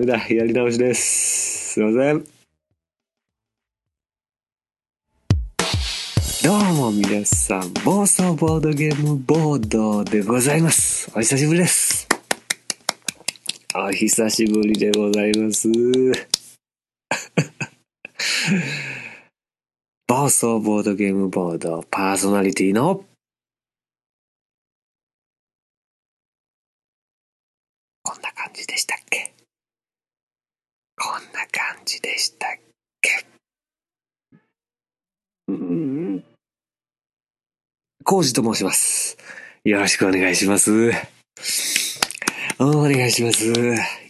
[0.00, 0.26] メだ。
[0.28, 1.74] やり直しです。
[1.74, 2.24] すいません。
[6.42, 11.10] どうも皆さん、暴走ボードゲームボードでございます。
[11.14, 12.08] お久しぶりです。
[13.74, 15.68] お久しぶりでございます。
[20.08, 23.04] 暴走ボードゲームボードパーソナリティの
[28.02, 29.34] こんな感じでしたっけ
[31.02, 32.50] こんな感じでしたっ
[33.00, 33.26] け
[35.50, 35.54] う
[36.16, 36.24] ん。
[38.04, 39.16] コウジと申します。
[39.64, 40.90] よろしくお願いします。
[42.58, 43.52] お願いします。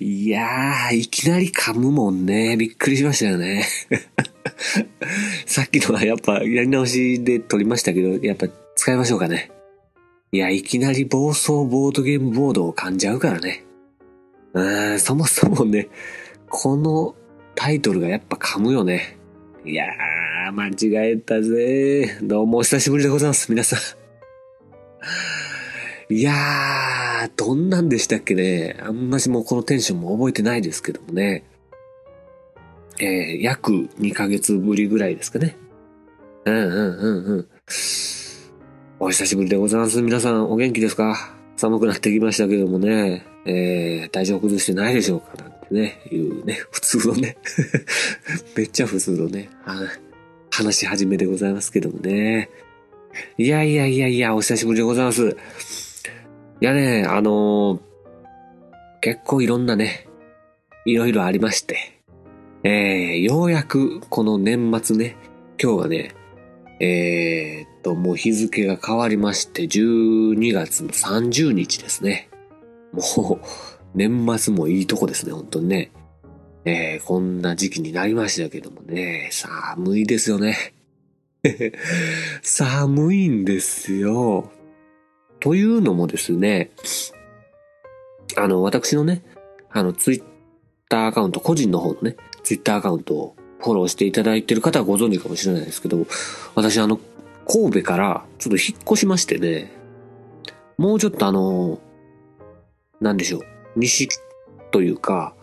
[0.01, 2.27] いやー、いきなり噛むもん。
[2.27, 2.57] ね。
[2.57, 3.65] びっくりしましたよね。
[5.47, 9.51] さっきのはやっぱやり直しで撮りましたけど、やっぱ使いましょうかね。
[10.33, 12.99] いや、いきなり暴走ボードゲームボードを噛ん。
[12.99, 13.65] じゃうからね。
[14.53, 15.89] うん、そもそもね、
[16.49, 17.15] この
[17.55, 19.17] タイトルがやっぱ噛むよね。
[19.65, 19.89] いやー、
[20.53, 20.73] 間違
[21.13, 22.19] えたぜ。
[22.23, 23.81] どうもお久しぶりでございます、皆さん。
[26.13, 28.77] いやー、どんなんでしたっけね。
[28.81, 31.45] あんましもうこのテンションも覚えてないですけどもね。
[32.99, 35.57] えー、約2ヶ月ぶりぐらいですかね。
[36.45, 37.49] うんうんうんうん。
[38.99, 40.03] お久しぶりでございます。
[40.03, 41.35] 皆さんお元気ですか？
[41.57, 43.25] 寒くなってきましたけどもね。
[43.47, 45.43] えー、体調崩してないでしょうか？
[45.43, 47.37] なんてね、いうね、普通のね。
[48.57, 50.10] めっちゃ普通のね、はい
[50.51, 52.51] 話し始めでございますけどもね。
[53.39, 55.29] いやいやいやいや、お久しぶりでございます。
[55.29, 57.91] いやね、あのー
[59.01, 60.07] 結構いろんなね、
[60.85, 62.01] いろいろありまして、
[62.65, 65.17] えー、ようやくこの年末ね、
[65.61, 66.15] 今日はね、
[66.81, 72.29] えー、っと、もう日付が変わりまして、12月の30日ですね。
[72.93, 73.47] もう、
[73.95, 75.93] 年末もいいとこですね、本当にね。
[76.65, 80.75] えー、こんな時期になりましたけどもね、寒いですよね。
[82.43, 84.51] 寒いんですよ。
[85.41, 86.71] というのもですね、
[88.37, 89.23] あの、私のね、
[89.71, 90.23] あの、ツイッ
[90.89, 96.07] ターアカウント、個人の方のね、ツイッターアカウントをフォローしていただいている方はご存知かもしれないですけど、
[96.55, 97.01] 私あの、
[97.47, 99.73] 神戸からちょっと引っ越しましてね、
[100.77, 101.81] もうちょっとあの、
[103.01, 103.43] なんでしょう、
[103.77, 104.09] 西
[104.71, 105.35] というか、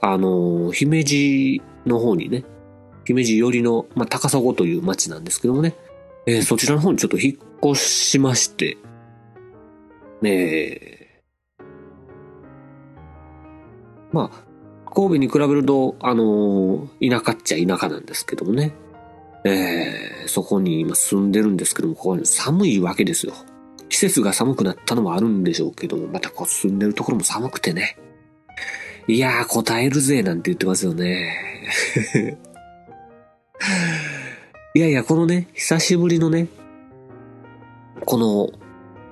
[0.00, 2.44] あの、姫路の方にね、
[3.04, 5.74] 姫路寄りの、まあ、高砂という町なんですけどもね、
[6.26, 8.76] えーそちらの方にちょっと引っ越しまして、
[10.22, 11.22] ねえ、
[14.12, 18.74] まあ、神戸に比べると、あのー田舎っちゃ田舎なんですけどもね。
[19.44, 23.32] えーそこに今住んでるんですけども、ここ寒いわけですよ。
[23.88, 27.96] 季節が寒くなったのもあるんでしょうけども、またこう住んでるところも寒くてね。
[29.08, 31.32] いやー、答えるぜ、なんて言ってますよね。
[34.74, 36.48] いやいや、このね、久しぶりのね、
[38.04, 38.50] この、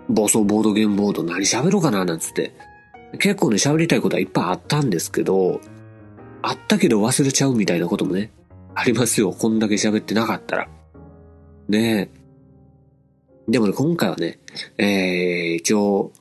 [0.09, 2.53] 暴走ボードゲームボード何喋ろうかな、なんつって。
[3.19, 5.61] 結構ね、喋りたいことはいっぱいあったんですけど、
[6.43, 8.31] あったけど忘れちゃうみたいなこともね、
[8.75, 9.33] ありますよ。
[9.33, 10.69] こんだけ喋ってなかったら。
[11.69, 13.51] ねえ。
[13.51, 14.41] でもね、今回はね、
[14.77, 16.13] えー、一応、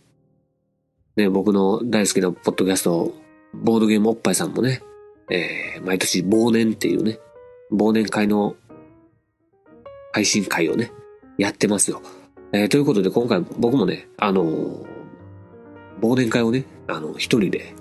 [1.16, 3.14] ね、僕の大好きなポッドキャスト、
[3.54, 4.82] ボードゲームおっぱいさんもね、
[5.30, 7.20] えー、毎年忘年っていうね、
[7.72, 8.56] 忘年会の
[10.12, 10.92] 配信会をね、
[11.38, 12.02] やってますよ。
[12.52, 14.94] えー、ということで今回僕もね、あのー
[16.04, 17.74] 忘年会をね、あの、一人で。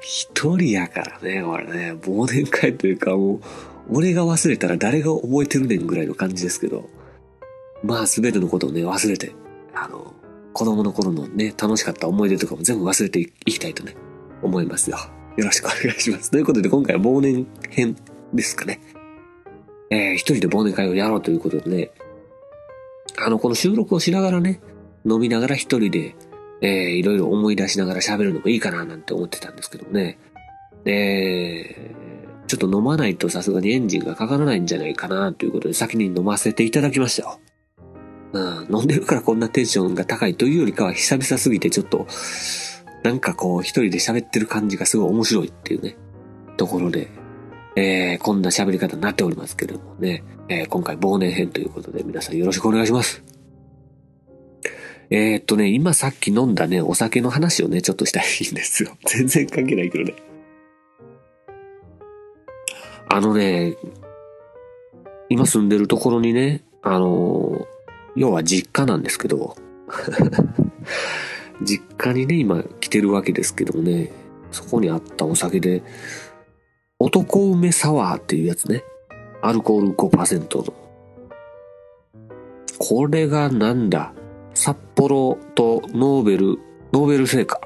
[0.00, 3.40] 一人やからね、これね、忘年会というかもう、
[3.90, 6.88] 俺が忘れたら誰が覚えてるねんぐらいの感じですけど、
[7.82, 9.34] まあ全てのことをね、忘れて、
[9.74, 10.05] あの、
[10.56, 13.94] 子供の頃のね、楽しかった思い出とかも全部忘れていきたいとね、
[14.42, 14.96] 思いますよ。
[15.36, 16.30] よろしくお願いします。
[16.30, 17.94] ということで今回は忘年編
[18.32, 18.80] ですかね。
[19.90, 21.90] えー、一人で忘年会をやろうということでね、
[23.18, 24.62] あの、この収録をしながらね、
[25.04, 26.16] 飲みながら一人で、
[26.62, 30.18] えー、いろいろ思い出しながら喋るのもいいかななんて思ってたんですけどもね。
[30.86, 37.40] えー、ちょっと飲まないとさすがにエンジンがかからないんじゃないかなということで先に飲ませていただきましたよ。
[38.36, 42.06] うん、飲んでるからこんなテンションが高いというよりかは久々すぎてちょっと、
[43.02, 45.96] なんかこう一人で喋ってる感じがすごい面白いっていうね、
[46.56, 47.08] ところで、
[47.76, 53.22] えー、こんな喋り方になっておりますけれどもね、えー、今回忘年編ということで皆さんよろしくお願いします。
[55.10, 58.96] えー、っとね、今さっき飲んだね、お酒の話をね、ちょっとしたいんですよ。
[59.06, 60.14] 全然関係ないけどね。
[63.08, 63.76] あのね、
[65.28, 67.66] 今住んでるところにね、あの、
[68.16, 69.56] 要は実家なんですけど、
[71.62, 74.10] 実家にね、今来てるわけですけどもね、
[74.50, 75.82] そこにあったお酒で、
[76.98, 78.82] 男梅サワーっていうやつね。
[79.42, 80.74] アルコール5%の。
[82.78, 84.12] これがなんだ？
[84.54, 86.58] 札幌とノーベル、
[86.92, 87.60] ノーベル製菓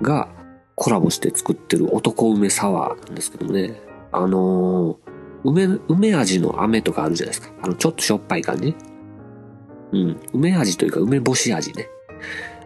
[0.00, 0.28] が
[0.76, 3.80] コラボして作ってる男梅サワーなんですけどもね。
[4.12, 4.96] あのー、
[5.44, 7.52] 梅、梅味の飴とかあるじゃないですか。
[7.62, 8.74] あの、ちょっとしょっぱい感じ。
[9.92, 10.20] うん。
[10.32, 11.88] 梅味というか梅干し味ね。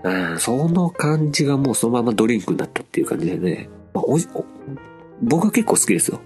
[0.02, 3.68] うん、その感じがもうそのままドリンクになったっていう感じでね。
[3.94, 4.44] まあ、おお
[5.22, 6.20] 僕は結構好きですよ。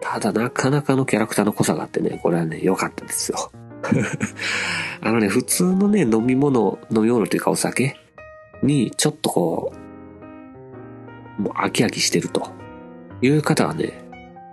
[0.00, 3.50] ただなかなかのキャラクターの濃さがあってね、これはね、良かったですよ。
[5.00, 7.96] あのね、普通のね、飲み物、飲み物というかお酒
[8.62, 9.72] に、ちょっとこ
[11.38, 12.48] う、もう飽き飽きしてると
[13.20, 13.92] いう方はね、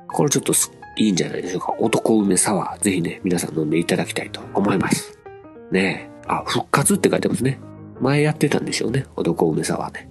[0.07, 0.53] これちょっと
[0.97, 1.75] いいんじゃないでしょうか。
[1.79, 5.22] 男梅サワー、ぜひね、皆さん飲んでいただきたいと思います。
[5.73, 7.59] ねあ、復活って書いてますね。
[7.99, 9.05] 前やってたんでしょうね。
[9.15, 10.09] 男梅サワーね。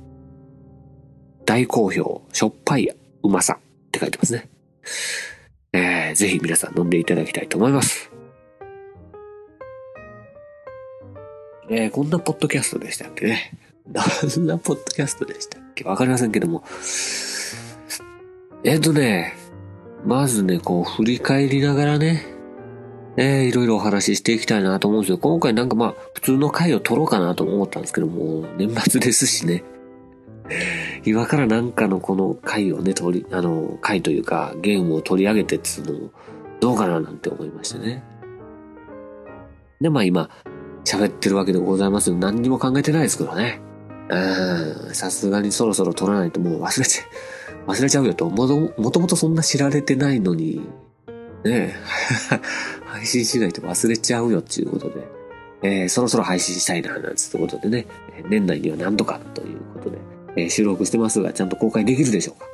[1.46, 2.88] 大好評、しょっぱい
[3.22, 4.48] うまさって書いてますね。
[5.72, 8.10] えー、ぜひ皆さん飲んでいただきたいと思います。
[11.70, 13.58] えー、こんなポッドキャストでしたっけね。
[13.88, 14.00] ど
[14.40, 16.64] んなポッドキャストでしたっけわかりませんけども。
[18.64, 19.34] えっ、ー、とね、
[20.04, 22.24] まずね、こう振り返りながらね、
[23.16, 25.18] えー、いろいろお話ししていきたいなと思うんですよ。
[25.18, 29.64] 今回なんかまあ、普通の回を撮ろうかなと思ったんですけども、年末ですしね。
[31.04, 36.10] 今からなんかのこの回をね、取り、あの、回というか、ゲームを取り上げてっていうのも、
[36.60, 38.02] どうかななんて思いましてね。
[39.80, 40.30] で、まあ今、
[40.84, 42.14] 喋ってるわけでございます。
[42.14, 43.60] 何にも考えてないですけどね。
[44.08, 48.14] うん、さすがにそろそろ撮らないともう忘れちゃ、忘れちゃうよ。
[48.14, 48.46] とも
[48.90, 50.60] ともとそんな知られてないのに、
[51.44, 51.74] ね。
[51.74, 51.74] え
[52.86, 55.06] 配信しないと忘れちゃうよっていうことで、
[55.62, 57.86] えー、そろそろ配信したいな、なんつうことでね、
[58.28, 59.98] 年内には何とかということで、
[60.36, 62.46] えー、収録してますが、ちゃんと公開できるでしょうか。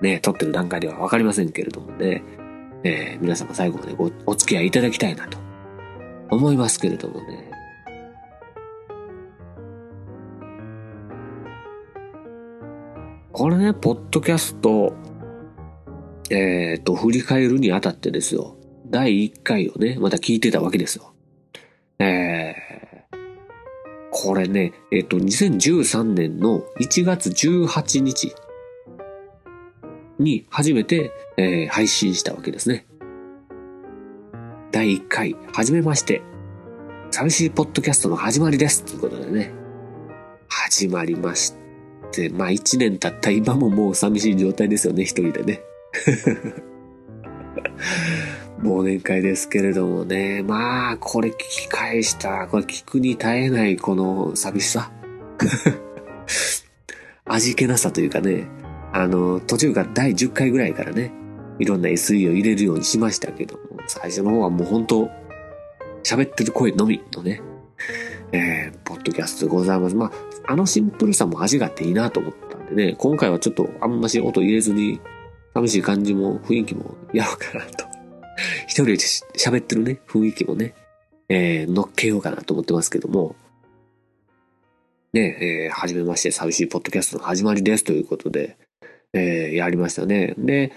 [0.00, 2.22] ね、撮ってる段階ではわかりませんけれどもね、
[2.84, 5.38] えー、皆様最後までごお付き合いいただきたいなと
[6.30, 7.50] 思いますけれどもね。
[13.32, 14.94] これね、ポッドキャスト、
[16.30, 18.56] えっ、ー、と、振り返るにあたってですよ。
[18.88, 21.12] 第1回をね、また聞いてたわけですよ。
[21.98, 23.16] えー、
[24.10, 28.34] これね、えっ、ー、と、2013年の1月18日
[30.18, 32.86] に初めて、えー、配信したわけですね。
[34.72, 36.22] 第1回、はじめまして。
[37.10, 38.84] 寂しいポッドキャストの始まりです。
[38.84, 39.52] ということでね。
[40.48, 41.54] 始まりまし
[42.12, 45.60] て、まあ1年経った今ももう寂しい状態ですよね、一人でね。
[48.62, 50.42] 忘年会ですけれどもね。
[50.42, 52.46] まあ、これ聞き返した。
[52.48, 54.90] これ聞くに耐えないこの寂しさ。
[57.26, 58.46] 味気なさというかね。
[58.92, 61.12] あの、途中から第10回ぐらいからね、
[61.58, 65.10] いろんな SE を入れるようにしましたけど、最初の方はもう本当
[66.02, 67.42] 喋ってる声のみのね、
[68.32, 69.96] えー、ポッドキャストでございます。
[69.96, 75.00] まあ、あのシンプルさも味があっていいなと思ったんでね、今回はちょっとあんまし音入れずに、
[75.56, 77.86] 寂しい感じも雰囲気もやろうかなと。
[78.68, 80.74] 一人で喋ってるね、雰囲気もね、
[81.30, 83.34] えー、乗っけようかなと思ってますけども、
[85.14, 88.58] ね、えー、はじめまして、寂しいポッドキャストの始まりですということで、
[89.14, 90.34] えー、やりましたね。
[90.36, 90.72] で、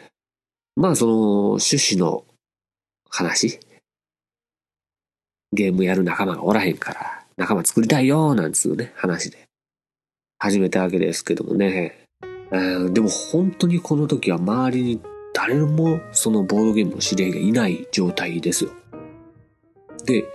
[0.78, 2.24] まあその趣旨の
[3.10, 3.60] 話、
[5.52, 9.50] ゲームやる仲間がおらへんから、仲間作りたいよなんつうね、話で。
[10.38, 11.99] 始めたわけですけどもね、
[12.52, 15.02] えー、でも本当にこの時は周りに
[15.34, 18.72] 誰もそのボードゲームの知り合いがいない状態ですよ。
[20.06, 20.26] で、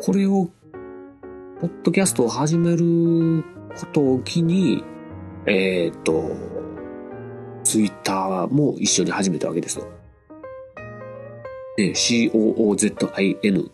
[0.00, 0.48] これを、
[1.60, 3.44] ポッドキャストを始める
[3.78, 4.82] ことを機に、
[5.46, 6.30] えっ、ー、と、
[7.62, 9.86] ツイッターも一緒に始めたわけですよ。
[11.76, 13.70] で、COOZIN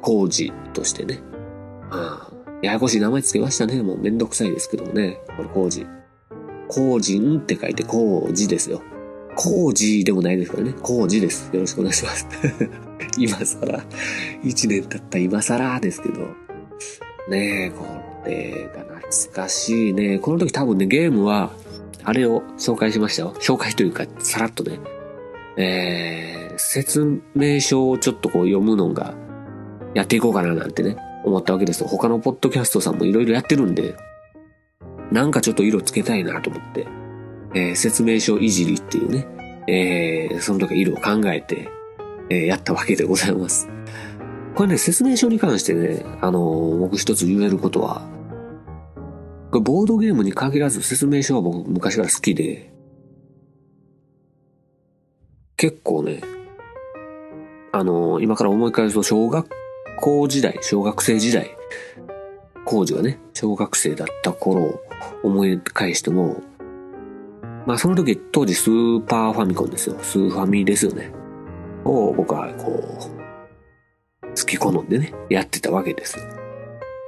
[0.00, 1.20] 工事としてね。
[1.90, 3.82] ああややこしい名前つけましたね。
[3.82, 5.20] もうめんどくさいですけどもね。
[5.36, 5.86] これ、工事。
[6.72, 8.80] 工人って書いて工事ですよ。
[9.36, 10.74] 工事でもないですからね。
[10.80, 11.50] 工事です。
[11.52, 12.26] よろしくお願いします。
[13.18, 13.84] 今更、
[14.42, 16.20] 一年経った今更ですけど。
[17.28, 17.84] ねえ、こ
[18.24, 20.18] れが懐かしいね。
[20.18, 21.52] この時多分ね、ゲームは、
[22.04, 23.34] あれを紹介しましたよ。
[23.38, 24.80] 紹介というか、さらっとね。
[25.58, 29.14] えー、説明書をちょっとこう読むのが、
[29.92, 31.84] やっていこうかななんてね、思ったわけです。
[31.84, 33.94] 他のポッドキャストさんもいろいろやってるんで、
[35.12, 36.86] なんかちょっと色つけたいなと思って、
[37.54, 39.26] えー、説明書いじりっていうね、
[39.68, 41.68] えー、その時色を考えて、
[42.30, 43.68] えー、やったわけでございます。
[44.54, 48.02] これね、説明書に関してね、あのー、僕一つ言えることは、
[49.50, 52.72] これボードゲームに限らず説明書は僕昔から好きで、
[55.58, 56.22] 結構ね、
[57.70, 59.46] あのー、今から思い返すと小学
[60.00, 61.54] 校時代、小学生時代、
[62.64, 64.80] 工事がね、小学生だった頃
[65.22, 66.42] 思い返しても、
[67.66, 69.96] まあその時当時スーパーファミコンですよ。
[70.00, 71.12] スーファミですよね。
[71.84, 76.16] を僕はこう、好き好んでね、やってたわけです。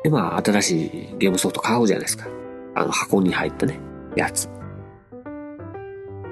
[0.03, 2.27] でまあ新しいゲームソフト買うじゃないですか。
[2.75, 3.79] あの箱に入ったね、
[4.17, 4.49] やつ。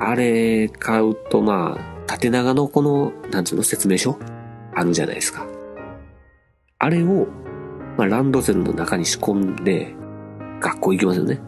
[0.01, 4.19] あれ買うとまあ、縦長のこの、なんつうの説明書？
[4.75, 5.47] あるじゃないですか。
[6.79, 7.29] あれを、
[7.97, 9.95] まあ、ランドセルの中に仕込んで、
[10.61, 11.41] 学校行きますよね。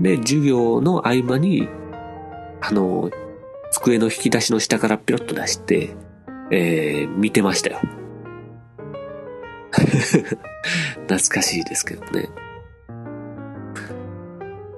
[0.00, 1.68] で、授業の合間に、
[2.60, 3.10] あの、
[3.70, 5.94] 机の引き出しの下からピロッと出して、
[6.50, 7.80] えー、見てましたよ。
[9.74, 12.28] 懐かしいですけどね。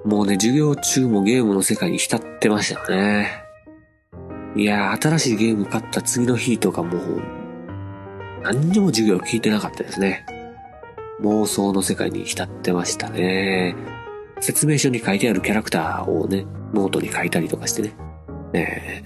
[0.03, 3.43] もうね、授業中もゲームの世界に浸ってましたよね。
[4.55, 7.21] いやー、新しいゲーム買った次の日とかもう、
[8.41, 10.25] 何にも授業聞いてなかったですね。
[11.21, 13.75] 妄想の世界に浸ってましたね。
[14.39, 17.93] 説明書に書いてあるキャラクターをね、ノートに書いたりとかしてね、
[18.53, 19.03] え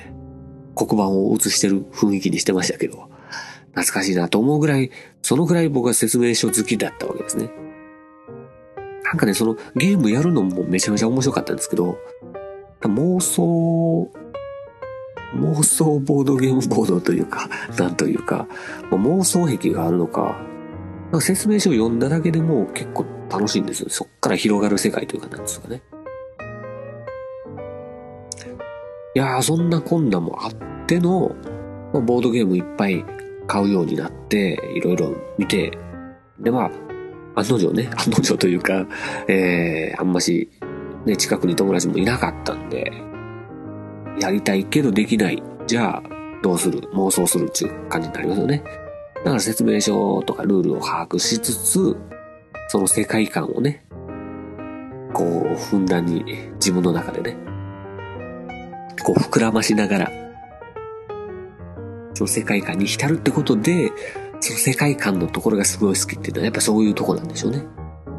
[0.76, 3.10] ー、黒板を写してる雰囲気にしてましたけど、
[3.72, 7.50] 懐かしいなと思うぐらい、そのぐらい僕は説明書好きだったわけですね。
[9.04, 11.98] なんかね、そのゲームやるのもめちゃめちゃ面白かったんですけど、
[12.82, 14.12] 妄想、
[15.36, 18.48] 妄想ボードゲームボードというか、なんというか、
[18.92, 20.42] 妄想癖があるのか、
[21.20, 23.90] 説明書を読んだだけでも結構楽しいんですよ。
[23.90, 25.82] そっから広がる世界というかなんですかね。
[29.14, 30.54] いや、そんな困難もあっ
[30.88, 31.36] ての、
[31.94, 33.06] ま、ボードゲームいっぱい
[33.48, 35.78] 買うようになって、いろいろ見て、
[36.40, 36.72] で、ま
[37.36, 38.88] あ、案の定ね、 案の定というか、
[39.28, 40.50] えー、あんまし、
[41.06, 42.92] ね、近くに友達もいなかったんで、
[44.20, 45.42] やりたいけどできない。
[45.68, 46.04] じゃあ、
[46.44, 46.80] どうする？
[46.94, 48.64] 妄想するっていう感じになりますよね。
[49.18, 51.98] だから説明書とかルールを把握しつつ、
[52.72, 53.84] その世界観をね、
[55.14, 56.24] こう、ふんだんに
[56.54, 57.36] 自分の中でね、
[59.04, 60.12] こう膨らましながら、
[62.14, 63.92] その世界観に浸るってことで、
[64.40, 67.66] その世界観のところがすごい好きっていうのはやっぱそういうとこなんでしょうね。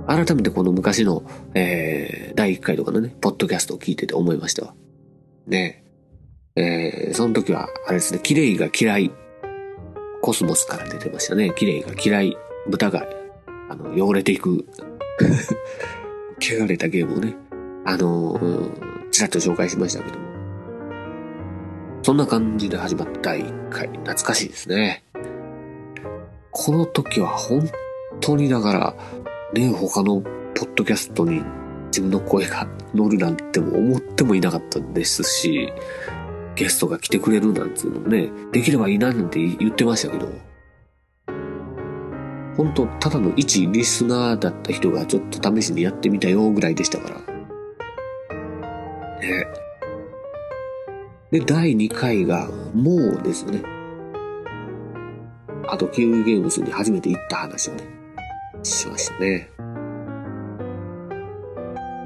[0.06, 1.22] 改めてこの昔の、
[1.54, 4.74] えー、第1回とかのね、ポッドキャストを聞いてて思いましたわ。
[5.46, 5.82] ね
[6.56, 9.10] えー、その時は、あれですね、綺麗が嫌い
[10.20, 11.54] コスモスから出てましたね。
[11.56, 12.36] 綺麗が嫌い。
[12.68, 13.06] 豚が、
[13.72, 14.66] あの、汚れていく。
[16.38, 17.34] 汚れたゲームをね、
[17.86, 18.38] あの、
[19.10, 20.26] ちらっと紹介しましたけども。
[22.02, 23.88] そんな感じで始まった第1回。
[23.88, 25.04] 懐かしいですね。
[26.50, 27.66] この時は本
[28.20, 28.94] 当にだから、
[29.54, 30.20] ね、他の
[30.54, 31.42] ポッドキャストに
[31.86, 35.72] 自分の声が乗るなんても思ってもいなかったですし、
[36.56, 40.28] ゲストが来てくれるなんつうのね、できればいいななんて言ってましたけど、
[42.56, 47.16] 本当ただの一リスナーだった人がちょっと試しにやってみたよぐらいでしたから。
[49.20, 49.46] ね。
[51.30, 53.62] で、第2回が、もうですね。
[55.66, 57.84] あと、キウイゲームズに初めて行った話をね、
[58.62, 59.50] しましたね。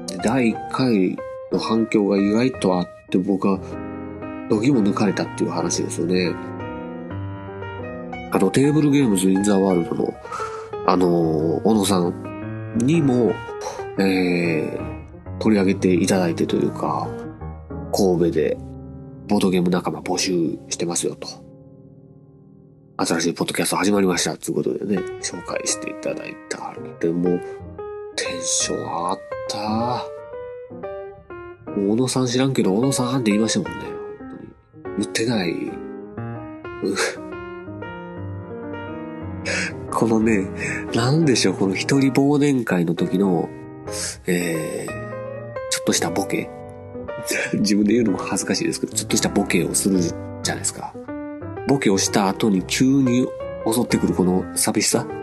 [0.07, 1.17] で第1回
[1.51, 3.59] の反響が意外とあって僕は
[4.49, 6.33] 度肝抜かれたっていう話ですよね。
[8.31, 10.13] あの、テーブルゲームズ・イン・ザ・ワールドの、
[10.85, 13.31] あの、小野さんにも、
[13.99, 17.07] えー、取り上げていただいてというか、
[17.93, 18.57] 神戸で
[19.27, 21.27] ボードゲーム仲間募集してますよと。
[22.97, 26.73] 新しいポッドキャスト始まりましたということでね、紹介していただいた。
[26.99, 27.39] でも、
[28.15, 29.19] テンション上がっ
[29.49, 30.05] た。
[31.75, 33.85] 小野さん知らんけど、小野さんって言いましたもんね。
[34.97, 35.53] 言ってない。
[39.97, 40.47] このね、
[40.93, 43.49] なんでしょう、この一人忘年会の時の、
[44.27, 44.91] えー、
[45.71, 46.51] ちょっとしたボケ。
[47.57, 50.13] 自分で言うのも恥ずかしいですけど、ちょっとしたボケをするじゃ
[50.49, 50.93] ないですか。
[51.67, 53.27] ボケをした後に急に
[53.65, 55.07] 襲ってくるこの寂しさ。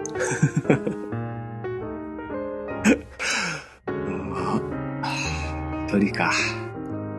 [5.86, 6.32] 一人か。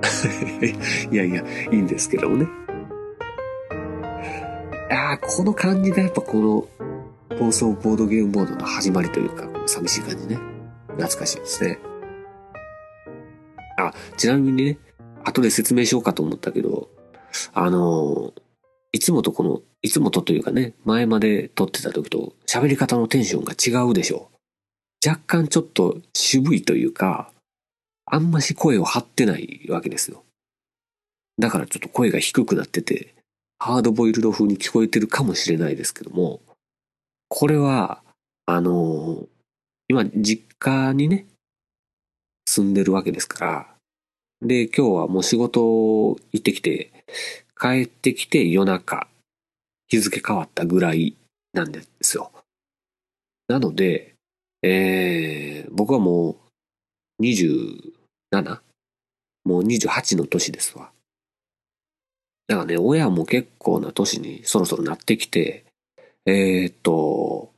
[1.09, 2.49] いやいや、いいんですけどもね。
[4.91, 6.67] ああ、この感じがやっぱこの
[7.37, 10.39] 放送ボードゲームボードの始まりというか、寂しい感じね。
[10.91, 11.79] 懐かしいですね。
[13.77, 14.77] あ、ちなみにね、
[15.25, 16.89] 後で説明しようかと思ったけど、
[17.53, 18.33] あの
[18.93, 24.29] いつもとこの、いつもとというかね、前まで撮ってた時と喋り方のテンションが違うでしょ
[25.03, 25.09] う。
[25.09, 27.31] 若干ちょっと渋いというか、
[28.05, 30.23] あんまし声を張ってないわけですよ。
[31.37, 33.13] だからちょっと声が低くなってて、
[33.59, 36.39] ハードボイルド風に聞こえてるかもしれないですけども、
[37.27, 38.01] これは、
[38.45, 39.27] あの
[39.87, 41.25] 今実家にね、
[42.45, 43.75] 住んでるわけですから、
[44.41, 46.91] で、今日はもう仕事行ってきて、
[47.59, 49.07] 帰ってきて夜中、
[49.87, 51.15] 日付変わったぐらい
[51.53, 52.31] なんですよ。
[53.47, 54.15] なので、
[54.61, 56.37] えー、僕はも
[57.19, 58.59] う 27?
[59.43, 60.91] もう28の年ですわ。
[62.47, 65.65] だからね、親も結構な年にそろそろなってきて、
[66.25, 67.53] えー、っと、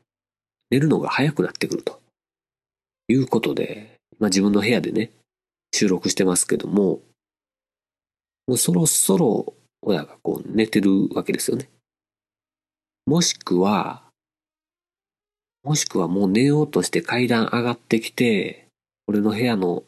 [0.70, 2.02] 寝るのが早くなってくると。
[3.10, 5.12] いうことで、まあ自分の部屋でね、
[5.74, 7.00] 収録してますけども、
[8.48, 11.70] もうそろそろ親がこう寝てるわけですよね。
[13.06, 14.04] もしくは、
[15.64, 18.68] もしくはもう寝ようとして階段上がってきて、
[19.08, 19.84] 俺の部屋の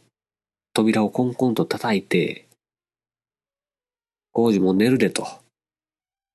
[0.74, 2.48] 扉をコンコンと叩いて、
[4.32, 5.28] 工事も寝るでと。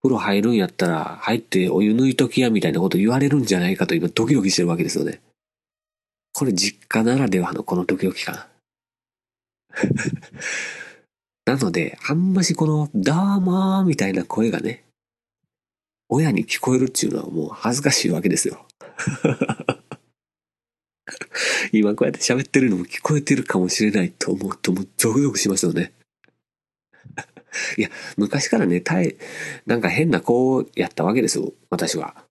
[0.04, 5.23] 風呂入るんやったら入ってお湯抜いときやみたいなこと言われるんじゃないかと今ドキドキしてるわけですよね。
[6.34, 8.44] これ実家ならではのこのドキドキ感。
[11.46, 14.85] なので、あんましこの、どうもーみたいな声がね、
[16.11, 18.66] 親に聞こえるっていうのはもう恥ずかしいわけですよ。
[21.72, 25.94] 今こうやって喋ってるのも聞こえてるかもしれないと思うともうゾクゾクしますよね。
[27.77, 29.17] いや、昔からね、たい、
[29.67, 32.25] なんか変な子やったわけですよ、私は。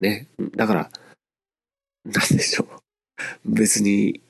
[0.00, 0.28] ね。
[0.56, 0.90] だから、
[2.04, 2.68] なんでしょう。
[3.44, 4.22] 別に、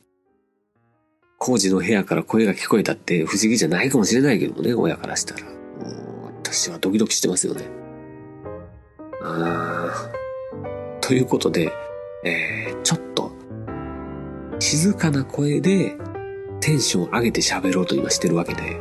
[1.38, 5.46] 工事の部屋から声が聞こえたって不思議じゃないかもしれないけどもね、親からしたら。
[5.46, 7.64] もう私はドキドキしてますよね。
[9.22, 11.72] あーということで、
[12.24, 13.32] えー、ちょっと、
[14.58, 15.96] 静かな声で
[16.60, 18.80] テンション上げて喋ろうと今してるわけで。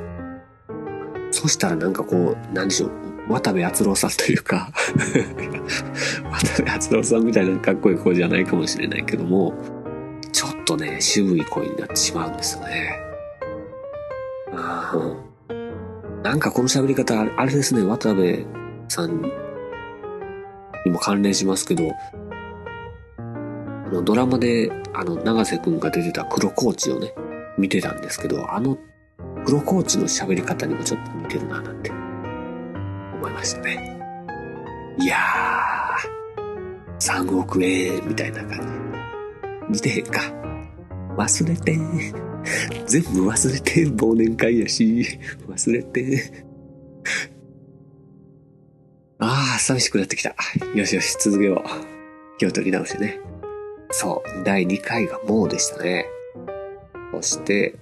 [1.32, 2.92] そしたらなんかこう、なんでしょう、
[3.30, 4.72] 渡部篤郎さんというか
[6.32, 9.54] 渡部篤郎さんみたいなかっこいい声じゃないかもしれないけども、
[10.32, 13.00] ちょっとね、渋い声になってしまうんですよね。
[14.54, 14.96] あ
[16.24, 18.46] なんかこの喋り方、あれですね、渡部
[18.88, 19.22] さん
[20.86, 21.92] にも関連しますけど、
[23.18, 23.22] あ
[23.92, 27.13] のドラマで、あの、長瀬くんが出てた黒コーチをね、
[27.60, 28.78] 見てたんですけど、あの
[29.45, 34.00] 黒コーチの喋り方にもちょっと似てるな、なんて思いましたね。
[34.98, 38.89] いやー、3億円みたいな感
[39.69, 39.82] じ。
[39.82, 40.22] 似てへんか。
[41.17, 41.78] 忘れて。
[42.88, 46.45] 全部忘れて、忘年会やし、忘れて。
[49.19, 50.36] ああ、寂しくなってきた。
[50.76, 52.38] よしよし、続けよう。
[52.38, 53.19] 気を取り直してね。
[53.91, 56.06] そう、第2回がもうでしたね。
[57.13, 57.76] そして、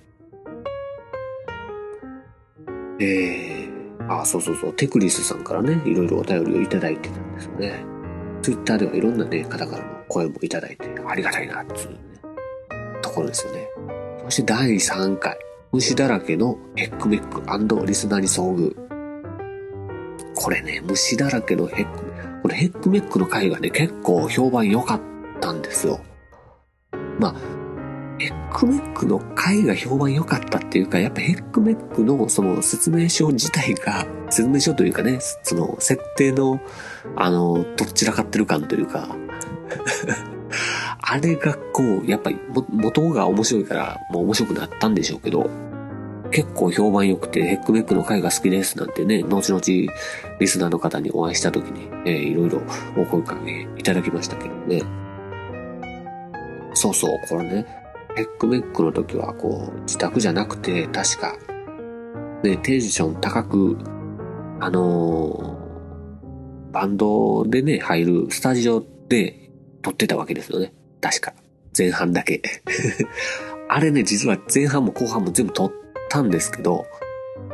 [2.99, 7.85] えー、あ、そうそうそう、テクリスさんからね、いろいろお便りをいただいてたんですよね。
[8.41, 11.97] ツイッターではいろんなね、方からの声もいただいて、ありがたいな、っていうね、
[13.01, 13.67] ところですよね。
[14.23, 15.37] そして第3回、
[15.71, 18.75] 虫だらけのヘックメックリスナーに遭遇。
[20.35, 21.99] これね、虫だらけのヘック、
[22.41, 25.01] これヘックメックの回がね、結構評判良かっ
[25.41, 25.99] たんですよ。
[27.19, 27.35] まあ、
[28.19, 36.59] ヘックメックの回が評判良かったっていうか、やっぱヘックメックのその説明書自体が、 説明書というかね、その設定の、
[37.15, 39.15] あの、どっちらかってる感というか、
[41.01, 45.49] あれがこう、やっぱり元が面白いから、もう面白くなったんでしょうけど、
[46.31, 49.61] 結構評判良くて、ヘックメックの回が好きですなんてね、後々
[50.39, 52.61] リスナーの方にお会いした時に、えー、いろいろ
[52.97, 54.81] お声かけいただきましたけどね。
[56.73, 57.65] そうそう、これね、
[58.17, 61.37] ヘックメックの時はこう、自宅じゃなくて、確か、
[62.43, 63.77] ね、テンション高く、
[64.59, 69.51] あのー、バンドでね、入るスタジオで
[69.83, 70.73] 撮ってたわけですよね。
[70.99, 71.33] 確か。
[71.77, 72.41] 前半だけ。
[73.69, 75.71] あれね、実は前半も後半も全部撮っ
[76.09, 76.87] たんですけど、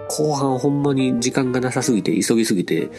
[0.07, 2.89] 後半ほんまに時間がなさすぎて、急ぎすぎて、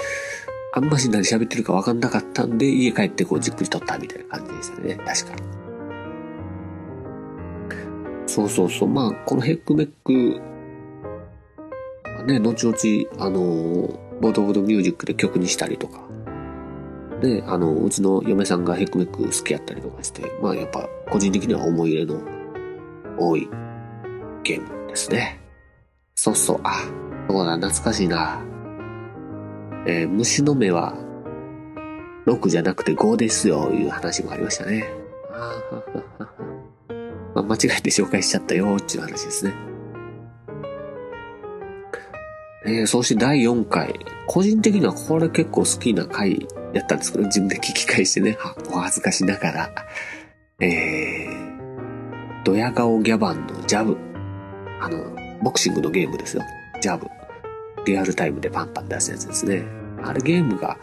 [0.75, 4.97] あんまし何喋ってるか分かんなかったんで、家帰ってこうじっくり撮ったみたいな感じでしたね。
[4.97, 5.64] 確か。
[8.35, 8.89] そうそうそう。
[8.89, 10.41] まあ、このヘックメック、
[12.27, 13.41] ね、後々、あの、
[14.21, 16.01] ボードボードミュージックで曲にしたりとか、
[17.21, 22.21] で、あの、うちの嫁さんがヘックメック好きやったりとかして、まあやっぱ個人的には思い入れの
[23.17, 23.49] 多い
[24.43, 25.41] ゲームですね。
[26.17, 26.83] そうそう、あ、
[27.29, 28.43] そうだ、懐かしいな。
[29.87, 30.97] えー、虫の目は
[32.27, 35.05] 6じゃなくて5ですよ、いう話もありましたね。
[37.35, 39.55] まあ、間違えて紹介しちゃったよ、っていう話ですね。
[42.67, 43.95] えー、そして第4回。
[44.27, 49.71] 個人的にはこれ結構好きな回やったんですけど、自分で聞き返してね、はお恥ずかしながら。
[50.61, 53.99] えー、ドヤ顔ギャバンのジャブ。
[54.81, 56.43] あの、ボクシングのゲームですよ。
[56.81, 57.07] ジャブ。
[57.85, 59.63] リアルタイムでパンパン出すやつですね。
[60.03, 60.79] あれゲームが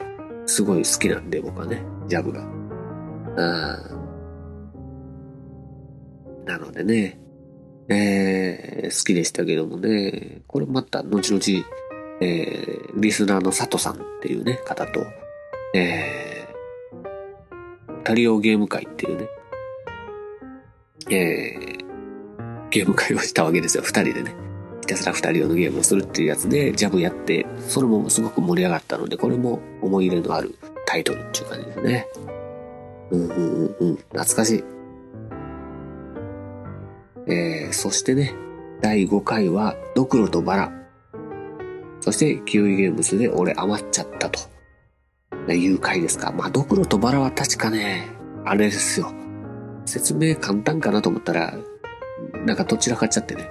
[0.45, 2.43] すごい好きなんで、僕はね、ジャブが。
[2.43, 4.00] うん。
[6.45, 7.19] なのでね、
[7.89, 11.65] えー、好きでしたけどもね、これまた後々、
[12.21, 15.04] えー、リスナーの佐藤さんっていうね、方と、
[15.73, 19.27] えー、タリオゲーム会っていうね、
[21.10, 24.36] えー、ゲーム会をしたわけですよ、二人でね。
[24.82, 32.08] ひたすら二人用のゲームをするっていうやつで、ジャブやって、それもすごく盛り上がったので、これも思い入れのあるタイトルっていう感じですね。
[33.12, 34.80] うんうんうんうん、懐かしい。
[37.31, 38.33] えー、そしてね、
[38.81, 40.71] 第5回は、ドクロとバラ。
[42.01, 44.39] そして、キウイゲームズで俺余っちゃったと。
[45.49, 46.31] いう回ですか。
[46.31, 48.09] まあ、ドクロとバラは確かね、
[48.43, 49.13] あれですよ。
[49.85, 51.57] 説明簡単かなと思ったら、
[52.45, 53.47] なんかどちらかっちゃってね、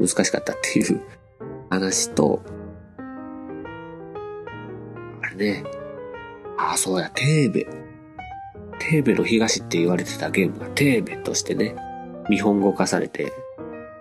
[0.00, 1.00] 難しかったっていう
[1.68, 2.42] 話と、
[5.22, 5.64] あれね、
[6.56, 7.66] ああ、そうや、テーベ。
[8.78, 11.76] テーベの東って言われてたゲームがテーベとしてね、
[12.30, 13.32] 日本語化されて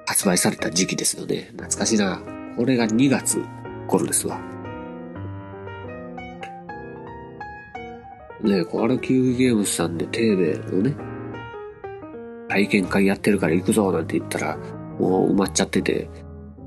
[0.05, 1.49] 発売された時期ですよね。
[1.51, 2.21] 懐かしいな。
[2.55, 3.43] これが2月
[3.87, 4.39] 頃ですわ。
[8.41, 10.95] ねこれキウイゲームズさんでテーベのね、
[12.49, 14.57] 体験会やってるから行くぞなんて言ったら、
[14.99, 16.09] もう埋まっちゃってて、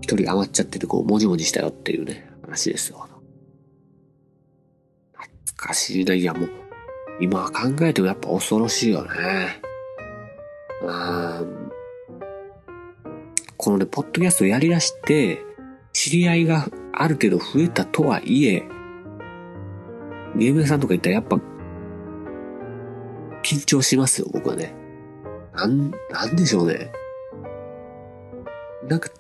[0.01, 3.09] 一人余っちゃってて、こう、もじもじしたよっていうね、話ですよ。
[5.13, 6.15] 懐かしいな。
[6.15, 6.51] いや、もう、
[7.21, 9.61] 今考えてもやっぱ恐ろしいよね。
[13.57, 15.45] このね、ポッドキャストやりだして、
[15.93, 18.63] 知り合いがある程度増えたとはいえ、
[20.37, 21.37] ゲーム屋さんとか行ったらやっぱ、
[23.43, 24.75] 緊張しますよ、僕はね。
[25.55, 26.91] なん、なんでしょうね。
[28.89, 29.11] なんか、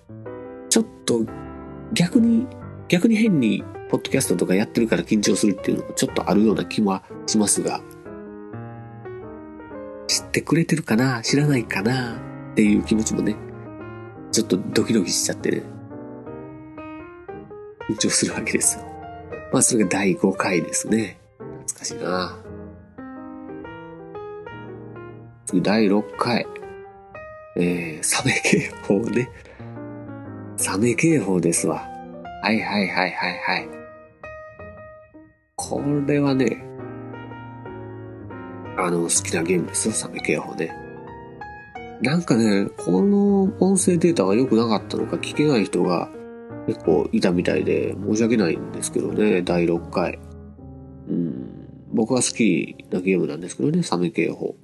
[0.70, 1.20] ちょっと、
[1.92, 2.46] 逆に、
[2.88, 7.82] 逆に変に、ポッドキャストとかやってるから緊張するっていうのもちょっとあるような気はしますが、
[10.30, 11.22] ってくれてるかな？
[11.22, 12.14] 知らないかな？
[12.52, 13.34] っていう気持ちもね、
[14.30, 15.62] ちょっとドキドキしちゃってね、
[17.88, 18.84] 緊張するわけですよ。
[19.52, 21.18] まあそれが第5回ですね。
[21.66, 22.38] 懐かしいな
[25.46, 26.46] 次第6回。
[27.56, 29.28] えー、サメ警報ね。
[30.56, 31.88] サメ警報ですわ。
[32.44, 33.68] はいはいはいはいはい。
[35.56, 36.64] これはね、
[38.84, 40.74] あの、好きなゲームですよ、サメ警報ね。
[42.02, 46.08] なんかね、この音声データが良くなかったのか聞けない人が
[46.66, 50.18] 結構いたみたいで申し訳ないんですけどね、第6回。
[51.08, 54.56] うん、僕は好きなゲームなんですけどね、サメ警報。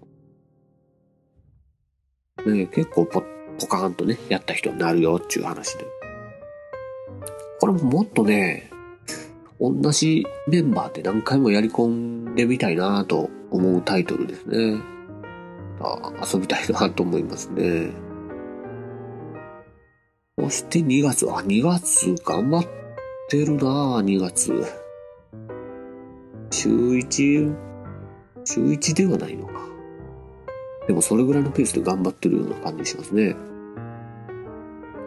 [2.46, 3.22] ね、結構ポ
[3.59, 5.85] ポカーンとね、やった人になるよっていう話で。
[7.61, 8.70] これももっとね、
[9.59, 14.81] 同じメンバーで何回もやり込んでみたいなと思うタイトルですね。
[15.81, 17.90] あ遊びたいなと思いますね。
[20.38, 22.66] そして2月、あ、2月頑張っ
[23.29, 24.64] てるな2月。
[26.51, 27.55] 週1、
[28.45, 29.55] 週1ではないのか。
[30.87, 33.35] でもそれぐらいのペースで頑張ってるような感じしますね。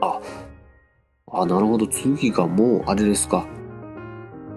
[0.01, 0.19] あ、
[1.31, 1.87] あ、なるほど。
[1.87, 3.47] 次がもう、あれですか。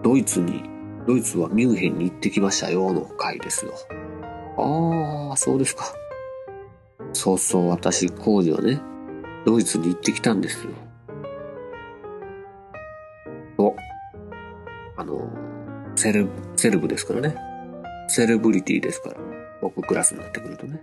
[0.03, 0.65] ドイツに、
[1.07, 3.73] ドイツはミュンヘンに行ってきましたよの回ですよ。
[4.59, 5.85] ああ、そうですか。
[7.13, 8.81] そうそう、私、工事はね、
[9.45, 10.73] ドイツに行ってきたんですよ。
[13.59, 13.77] お、
[14.97, 15.31] あの、
[15.95, 17.37] セル、セレブですからね。
[18.09, 19.17] セレブリティですから。
[19.61, 20.81] 僕クラスになってくるとね。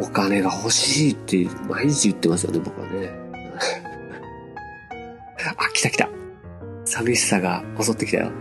[0.00, 3.10] お金が欲しいって毎日言ってますよね、僕はね。
[5.56, 6.17] あ、来た来た。
[6.88, 8.32] 寂しさが襲ってきたよ。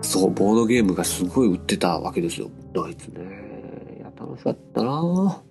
[0.00, 2.48] そう、ボードゲームがすごい売ってたわけですよ。
[2.72, 3.96] ドイツね。
[3.98, 5.42] いや、楽しかったな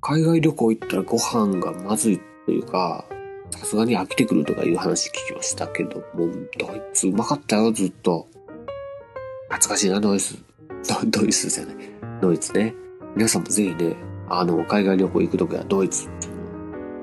[0.00, 3.04] 海外旅行行ったらご飯がまずいというか、
[3.50, 8.26] さすがに飽きてくるとかいう話聞きましたけども、ドイツうまかったよ、ずっと。
[9.50, 10.38] 懐かしいな、ドイツ。
[11.06, 11.76] ドイツじゃない。
[12.22, 12.74] ドイツね。
[13.14, 13.94] 皆さんもぜひね、
[14.30, 16.08] あの、海外旅行行くときはドイツ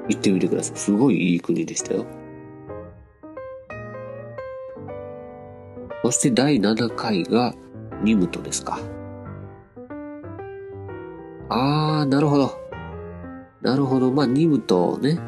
[0.10, 0.78] 行ってみてください。
[0.78, 2.06] すごいいい国でしたよ。
[6.04, 7.54] そして第7回が
[8.04, 8.80] ニムトですか。
[11.50, 12.60] あー、なるほど。
[13.62, 14.12] なるほど。
[14.12, 15.20] まあ、ニムトね。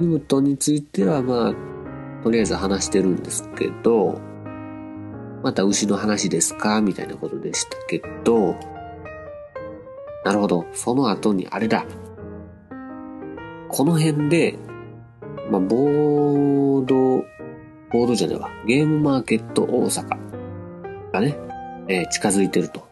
[0.00, 4.20] ニムトについては、まあ、とりあえず話してるんですけど、
[5.42, 6.80] また牛の話ですか？
[6.80, 8.56] みたいなことでしたけど、
[10.24, 10.66] なるほど。
[10.74, 11.86] その後にあれだ。
[13.68, 14.58] この辺で、
[15.50, 17.24] まあ、ボード、
[17.90, 18.50] ボードじゃないわ。
[18.66, 21.38] ゲームマーケット大阪がね、
[21.88, 22.88] えー、近づいてると。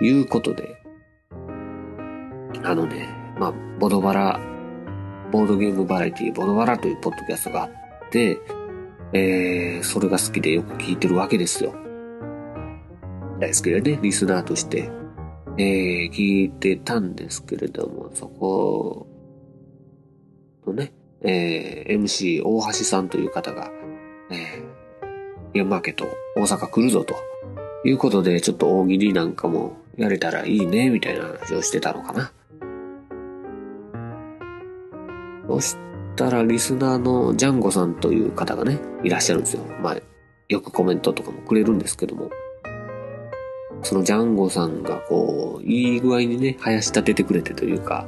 [0.00, 0.82] いうことで、
[2.62, 4.40] あのね、まあ、ボドバラ、
[5.32, 7.70] ボードゲームバラエティ、ボドバラというポッドキャストがあっ
[8.10, 8.38] て、
[9.12, 11.74] えー、それが好きでよく聞いてるわけですよ。
[13.40, 14.90] 大好きでね、リスナーとして、
[15.58, 19.06] えー、聞いてたんですけれども、そこ
[20.66, 23.70] のね、えー、MC 大橋さんという方が、
[24.30, 27.14] えー、ゲームマーケット大阪来るぞと
[27.84, 32.32] いうことで、ちょっと大喜利なんかもやれたらいいね、みたいな話をしてたのかな。
[35.48, 35.76] そし
[36.16, 39.62] たら、リスナーのジャンゴさんという方がね、いらっしゃるんですよ。
[39.80, 39.96] まあ、
[40.48, 42.30] よくコメントとかもくれるんですけども。
[43.82, 48.06] そのジャンゴさんがこう、いい具合にね、林立ててくれてというか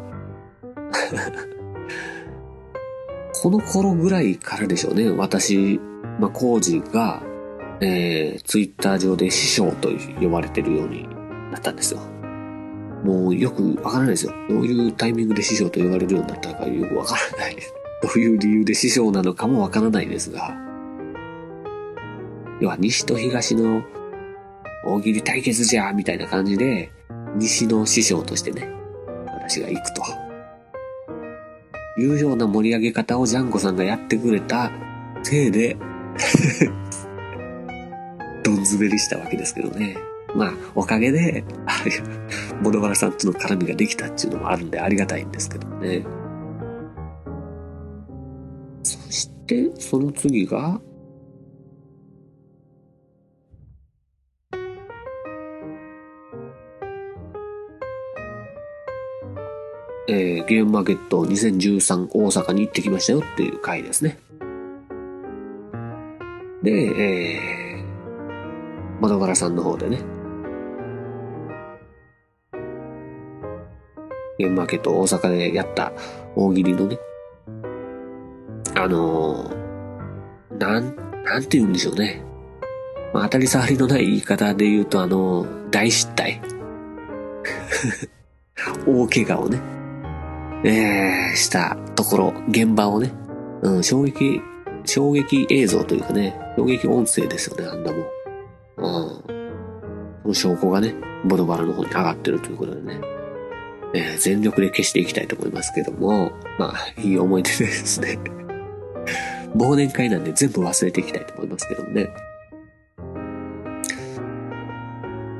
[3.42, 5.10] この頃ぐらいからでしょうね。
[5.10, 5.78] 私、
[6.18, 7.22] まあ、コージが、
[7.80, 11.08] えー、ツイッター上で師匠と呼ばれてるように
[11.52, 12.00] なったんですよ。
[13.04, 14.32] もうよくわからないですよ。
[14.48, 17.74] どういうタイミングで師匠と呼ばれるようになったかよくわからないです。
[18.02, 20.56] どういう理由で師匠なのかもわからないですが、
[22.60, 23.82] 要は西と東の
[24.84, 26.90] 大喜利対決じゃみたいな感じで、
[27.36, 28.68] 西の師匠としてね、
[29.26, 30.27] 私が行くと。
[31.98, 34.70] いうような盛り上げ方をジャンコさんがやってくれた
[35.22, 35.76] せいで
[38.44, 39.96] どん詰めりしたわけですけどね。
[40.34, 46.04] まあ、おかげで、ああいう、モノマラさんとの絡みができたっていうのもあるんでありがたいんですけどね。
[48.82, 50.80] そして、その次が、
[60.10, 64.18] えー、ゲームマーケット2013大阪に行ってきましたよっていう回ですね。
[66.62, 69.98] で、えー、窓柄さんの方でね、
[74.38, 75.92] ゲームマーケット大阪でやった
[76.34, 76.98] 大喜利のね、
[78.76, 82.22] あのー、なん、なんて言うんでしょうね。
[83.12, 86.40] まあ、当たり障りのない言い方で言うと、あのー、大失態。
[88.86, 89.77] 大怪我をね、
[90.64, 93.12] えー、したところ、現場をね、
[93.62, 94.40] うん、衝撃、
[94.84, 98.02] 衝撃映像というかね、衝撃音声ですよね、あんなもん。
[98.76, 99.38] うん。
[100.22, 100.94] その証拠がね、
[101.24, 103.00] ボドバラの方に上がってるということでね、
[103.94, 108.18] えー、全力で消していきたいと思いますけども、まあ、いい思い出ですね。
[109.56, 112.08] 忘年会なんで全部忘れていきたいと思いますけどもね。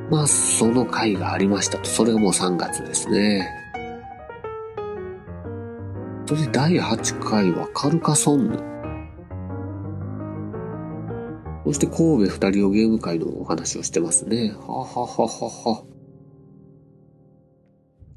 [0.09, 1.85] まあ、その回がありましたと。
[1.85, 3.58] それがもう3月ですね。
[6.29, 8.59] そして第8回はカルカソンヌ。
[11.65, 14.53] そして神戸二人をゲーム会のお話をしてますね。
[14.59, 15.83] ははははは。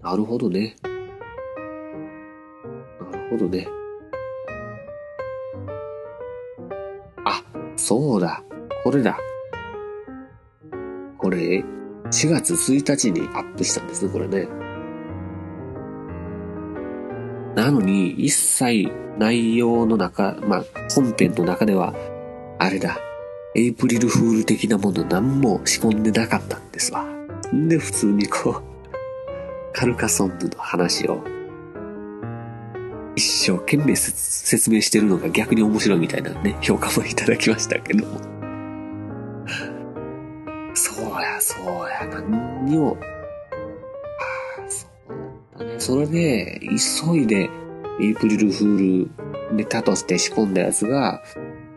[0.03, 0.77] なるほどね。
[3.01, 3.67] なるほどね。
[7.25, 7.43] あ、
[7.77, 8.45] そうだ。
[8.85, 9.17] これだ。
[11.17, 11.65] これ、
[12.11, 14.62] 4月1日にアップしたんですね、これね。
[17.55, 21.95] なのに、一切内容の中、まあ、本編の中では、
[22.59, 22.99] あれだ、
[23.55, 27.03] エイプリルフール的なもの何も仕込んでなかったんですわ。
[27.55, 28.63] んで、普通にこう、
[29.75, 31.23] カルカソンヌの話を
[33.15, 38.19] 一生懸命説明してるのが逆に面白いみたいなね、評価もいただきましたけども。
[40.75, 42.97] そうや、そうや、何にも。
[45.83, 46.01] そ。
[46.01, 46.61] れで、
[47.05, 47.51] 急いで、
[48.01, 49.11] エイプリルフール
[49.55, 51.23] ネタとして仕込んだやつが、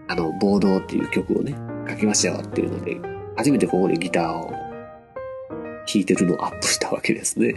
[0.08, 1.56] あの、ボードっていう曲をね、
[1.90, 2.98] 書きましたよっていうので、
[3.36, 7.54] 初めてここでギターを弾いてるのをアップしたわけですね。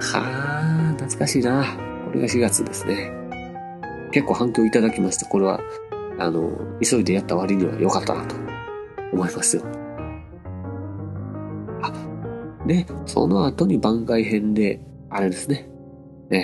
[0.00, 1.64] はあ、懐かしいな。
[2.06, 3.12] これが4月ですね。
[4.12, 5.60] 結構反響いただきまして、これは、
[6.18, 6.50] あの、
[6.82, 8.36] 急いでやった割には良かったなと
[9.12, 9.62] 思いますよ。
[11.82, 11.92] あ、
[12.66, 14.80] で、その後に番外編で、
[15.16, 15.66] あれですね、
[16.30, 16.40] えー、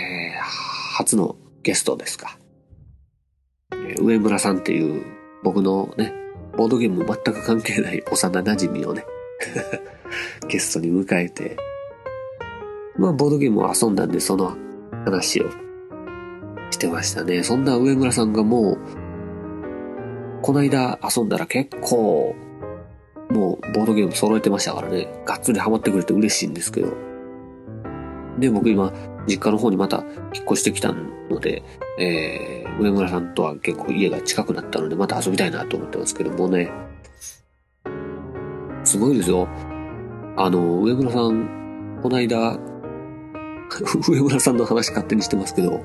[0.97, 2.39] 初のゲストですか。
[3.99, 5.05] 上村さんっていう
[5.43, 6.15] 僕のね、
[6.57, 9.05] ボードゲーム全く関係ない幼馴染をね、
[10.49, 11.59] ゲストに迎えて、
[12.97, 14.57] まあボードゲームを遊んだんでその
[15.05, 15.51] 話を
[16.71, 17.43] してましたね。
[17.43, 18.79] そんな上村さんがもう、
[20.41, 22.35] こないだ遊んだら結構、
[23.29, 25.09] もうボードゲーム揃えてましたからね。
[25.27, 27.12] がっつりハマってくれて嬉しいんですけど。
[28.39, 28.93] で、僕今、
[29.27, 29.99] 実家の方にまた
[30.35, 31.63] 引っ越してきたので、
[31.99, 36.71] えー、上村さんとは結構家が近くなったので、また遊びたいなと思ってますけどもね。
[38.85, 39.49] すごいですよ。
[40.37, 42.59] あの、上村さん、こないだ、
[44.09, 45.81] 上村さんの話勝手にしてますけど、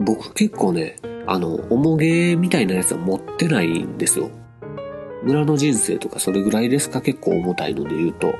[0.00, 0.96] 僕結構ね、
[1.26, 4.30] あの、重げみたいなやつは持ってないんですよ。
[5.22, 8.32] 村の人生とかそれぐらいですか結構重たいので言うと。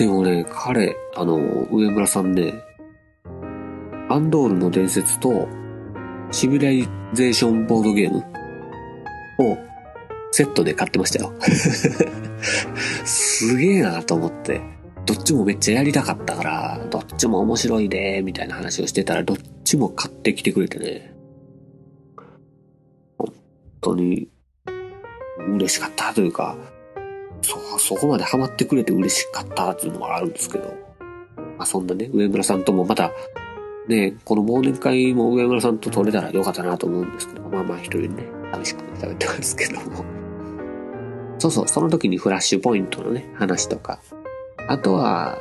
[0.00, 1.36] でもね、彼、あの、
[1.70, 2.54] 上村さんね、
[4.08, 5.46] アンドールの伝説と、
[6.30, 8.20] シビライゼーションボードゲーム
[9.44, 9.58] を
[10.32, 11.34] セットで買ってましたよ。
[13.04, 14.62] すげえなと思って。
[15.04, 21.14] どっちもめっちゃやりたかったから、どっちも面白いで、みたいな話をしてたら、どっちも買ってきてくれてね。
[23.18, 23.32] 本
[23.82, 24.30] 当に、
[25.46, 26.56] 嬉しかったというか、
[27.42, 30.90] そ、そこまでハマってくれて嬉しかったっていうのはあるんですけど。
[31.58, 33.10] まあそんなね、上村さんともまた、
[33.88, 40.04] ね、この忘年会も上村さんと撮れたらよかったなと思うんですけど、まあまあ一人でね、寂しく喋ってますけども。
[41.38, 44.00] そうそう、その時にフラッシュポイントのね、話とか。
[44.68, 45.38] あとは、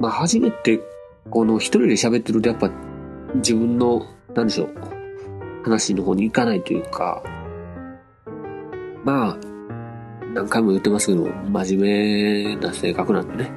[0.00, 0.80] まあ初めて、
[1.30, 2.70] この一人で喋ってるとやっぱ
[3.36, 4.74] 自分の、なんでしょう、
[5.64, 7.22] 話の方に行かないというか、
[9.04, 9.53] まあ、
[10.34, 13.50] 何回も言ってますけど、真面目な性格なんでね、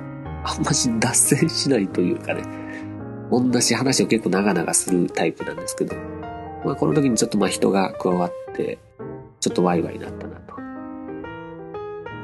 [0.45, 2.43] あんまし脱線しないというかね、
[3.31, 5.95] 同じ話を結構長々するタイプなんですけど、
[6.63, 8.77] まあこの時にちょっとまあ人が加わって、
[9.39, 10.55] ちょっとワイワイになったなと。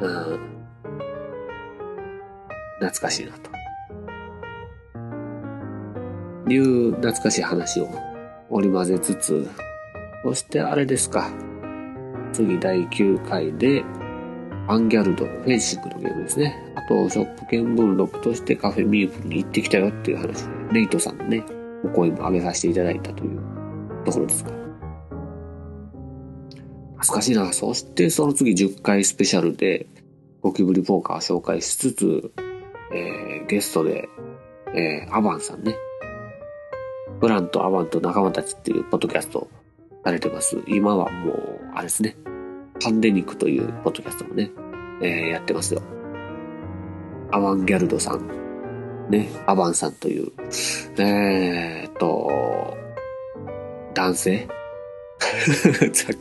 [0.01, 0.39] うん。
[2.79, 3.51] 懐かしいなと。
[6.51, 7.89] いう懐かしい話を
[8.49, 9.49] 織り交ぜつつ、
[10.23, 11.31] そしてあれですか。
[12.33, 13.83] 次第9回で、
[14.67, 16.55] アンギャルド、フェンシングのゲームですね。
[16.75, 21.43] あと、ショップ見聞録としてカフェミープに行ってきたよっていう話で、レイトさんのね、
[21.83, 23.41] お声も上げさせていただいたという
[24.05, 24.51] ところですか。
[26.95, 27.51] 恥ずかしいな。
[27.51, 29.87] そしてその次10回スペシャルで、
[30.41, 32.31] ゴキブリポーカー紹介しつつ、
[32.93, 34.07] えー、ゲストで、
[34.73, 35.75] えー、アバンさんね。
[37.19, 39.49] ブランとアバンと仲間たちっていうポッドキャスト
[40.05, 40.61] されてます。
[40.67, 42.15] 今はもう、あれですね。
[42.83, 44.51] パンデニックというポッドキャストもね、
[45.01, 45.81] えー、やってますよ。
[47.31, 50.31] アバンギャルドさん、ね、アバンさんという、
[50.97, 52.75] えー、っと、
[53.93, 54.47] 男性？
[55.93, 56.17] ざっ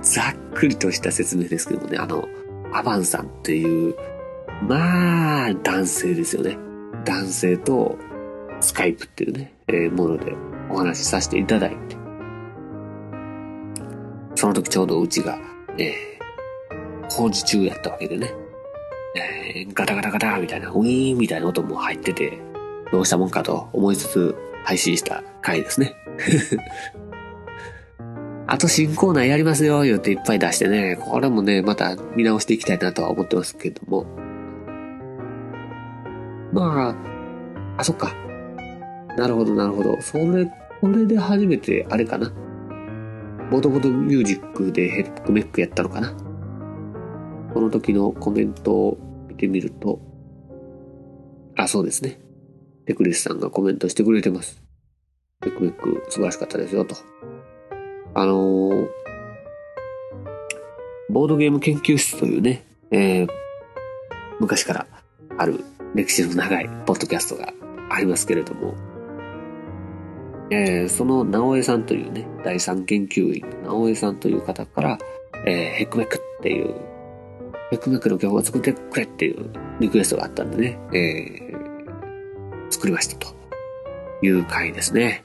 [0.00, 2.26] ざっくりとした説明ですけどもね、あの、
[2.72, 3.94] アバンさんっていう、
[4.66, 6.56] まあ、男性ですよね。
[7.04, 7.98] 男性と
[8.60, 10.34] スカイプっていうね、えー、もので
[10.70, 11.96] お話しさせていただいて、
[14.34, 15.38] その時ちょうどうちが
[15.78, 18.32] えー、工事中やったわけでね、
[19.16, 22.38] えー、ガタガタガタみたいな、ウィーンみたいな音も入ってて、
[22.92, 25.94] どうしたもんかと思いつつ配信した回ですね。
[28.46, 34.06] あと新コーナーやりますよ、言っていっぱい出してね、これもね、また見直していきたいなとは思ってますけども。
[36.52, 38.12] まあ、あ、そっか。
[39.16, 40.00] なるほど、なるほど。
[40.00, 40.46] それ、
[40.80, 42.32] これで初めて、あれかな。
[43.50, 46.14] ボトボトミュージックでヘックメックやったのかな？
[47.52, 48.98] この時のコメントを
[49.28, 50.00] 見てみると、
[51.56, 52.20] あ、そうですね。
[52.86, 54.62] テクリスさんがコメントしてくれてます。
[55.42, 56.94] ヘックメック素晴らしかったですよ、と。
[58.14, 58.88] あのー、
[61.08, 63.28] ボードゲーム研究室というね、えー、
[64.38, 64.86] 昔から
[65.38, 67.52] ある歴史の長いポッドキャストが
[67.90, 68.74] ありますけれども、
[70.50, 74.98] えー、その直江さんというね、第三研究員の直江さんという方から、
[75.46, 76.74] えー、ヘクメクっていう、
[77.70, 83.32] ヘクメクの曲を作ってくれっていうリクエストがあったんでね、えー、作りましたと
[84.22, 85.24] いう回ですね。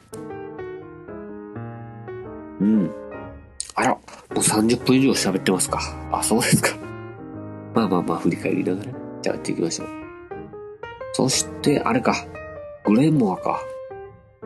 [2.61, 2.91] うん。
[3.73, 3.99] あら、も
[4.35, 5.79] う30分以上喋ってますか。
[6.11, 6.69] あ、そうですか。
[7.73, 9.87] まあまあまあ、振り返りながら、じゃあやっていきましょう。
[11.13, 12.15] そして、あれか。
[12.85, 13.59] グレンモアか。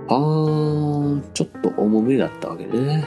[0.07, 3.05] あー、ちょっと重めだったわけね。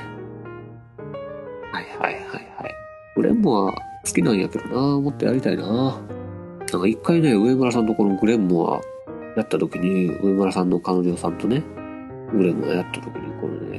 [1.73, 2.23] はいはいはい
[2.57, 2.75] はい。
[3.17, 5.01] グレンモア好きなんやけどな。
[5.01, 5.65] もっとやりたいな。
[5.65, 8.81] なんか一回ね、上村さんとこのグレンモア
[9.37, 11.63] やった時に、上村さんの彼女さんとね、
[12.33, 13.79] グレンモアやった時に、これ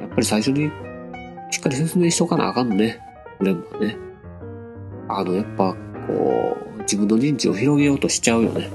[0.00, 0.70] やっぱり最初に
[1.50, 3.00] しっかり説明しとかなあかんね。
[3.38, 3.96] グレンモアね。
[5.08, 5.74] あの、やっぱ、
[6.06, 8.70] こう、自分の認知を広げようとしちゃうよね。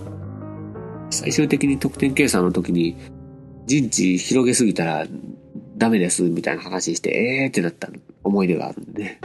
[1.09, 2.97] 最終的に得点計算の時に、
[3.66, 5.07] 陣地広げすぎたら
[5.78, 7.89] ダメですみたいな話して、えーってなった
[8.24, 9.20] 思い出があるんで。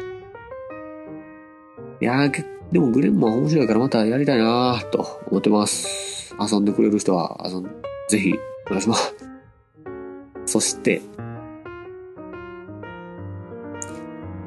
[2.01, 6.35] いやー、でもグレンも面白いからまたやりたいなーと思ってます。
[6.41, 7.65] 遊んでくれる人は遊ん、
[8.09, 8.33] ぜひ
[8.67, 9.15] お願いします。
[10.47, 11.03] そして、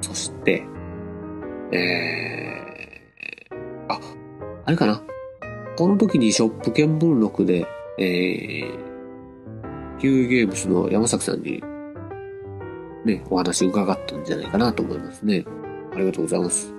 [0.01, 0.63] そして、
[1.71, 3.99] えー、あ、
[4.65, 5.03] あれかな。
[5.77, 7.65] この時にショップ見聞録で、
[7.97, 8.90] えー、
[10.01, 11.61] キューゲームスの山崎さんに、
[13.05, 15.45] ね、お話伺ったんじゃないかなと思いますね。
[15.93, 16.73] ありがとうございます。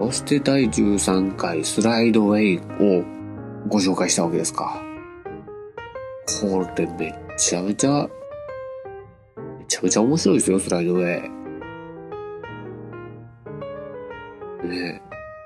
[0.00, 3.04] そして第13回スライドウェイを
[3.68, 4.82] ご紹介したわけですか。
[6.40, 8.10] これめちゃめちゃ、
[9.60, 11.30] めちゃめちゃ面白いですよ、スライドウェイ。
[14.68, 15.00] ね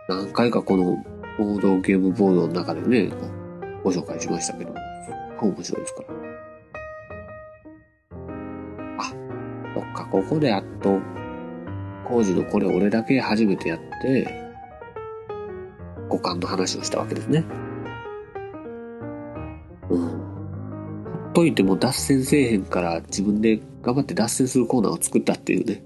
[0.08, 1.04] 何回かこの
[1.36, 3.10] ボードゲームボードの中でね、
[3.86, 4.74] ご紹介しましたけど、
[5.40, 6.02] 面白いですか？
[6.02, 6.08] ら。
[8.98, 9.04] あ、
[9.76, 10.98] そっか、ここでやっと、
[12.04, 14.28] 工事のこれ俺だけ初めてやって、
[16.08, 17.44] 五感の話をしたわけですね。
[19.88, 20.08] うん。
[20.08, 20.16] ほ
[21.30, 25.84] っといても脱線せえへんから自分で頑張って脱線するコーナーを作ったっていうね。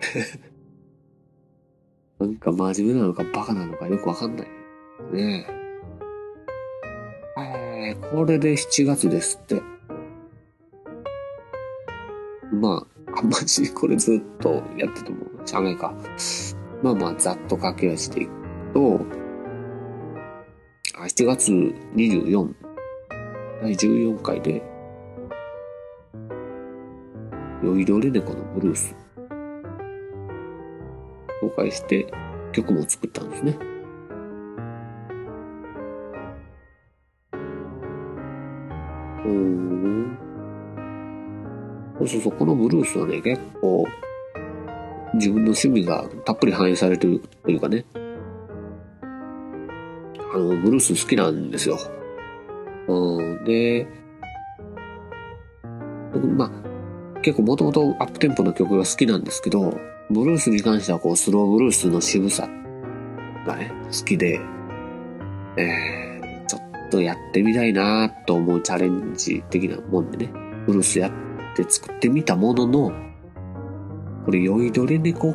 [2.18, 4.48] なんか真面目なのかバカなのかよくわかんない。
[5.12, 5.61] ねえ。
[8.10, 9.62] これで7月ですって。
[12.52, 15.94] まあ、あんまりこれずっとやっててもしゃあないか。
[16.82, 18.32] まあまあ、ざっと駆け足でいく
[18.74, 19.00] と、
[20.98, 22.54] 7月24、
[23.62, 24.62] 第14回で、
[27.62, 28.94] 酔いどれ猫のブルース、
[31.42, 32.06] 紹介して
[32.52, 33.71] 曲も作ったんですね。
[41.98, 43.84] そうそうそう、このブルースはね、結構、
[45.14, 47.84] 自分の趣味がたっぷり反映されてるというかね、
[50.34, 51.78] あの、ブルース好きなんですよ。
[52.88, 53.86] うん、で、
[56.36, 59.78] まあ、結構もともとアップテンポの曲が好きなんですけど、
[60.10, 62.48] ブルースに関してはこう、スローブルースの渋さ
[63.46, 64.40] がね、好きで、
[65.56, 66.11] えー、
[66.92, 70.32] とやってみたいなと思うチャレンジ的なもんでね、
[70.66, 71.12] ブルースやっ
[71.56, 72.92] て作ってみたものの、
[74.26, 75.34] これ酔いどれ猫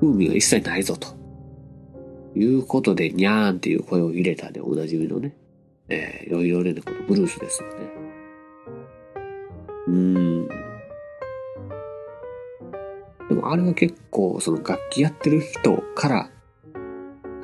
[0.00, 1.08] 風味が一切ないぞと。
[2.34, 5.36] いうことで、にゃーんっていう声を入れたでおなじみのね、
[5.90, 7.74] えー、酔いどれ猫のブルースですよね。
[9.88, 9.94] うー
[10.44, 10.48] ん。
[13.28, 16.30] でもあれは結構、その楽器やってる人から、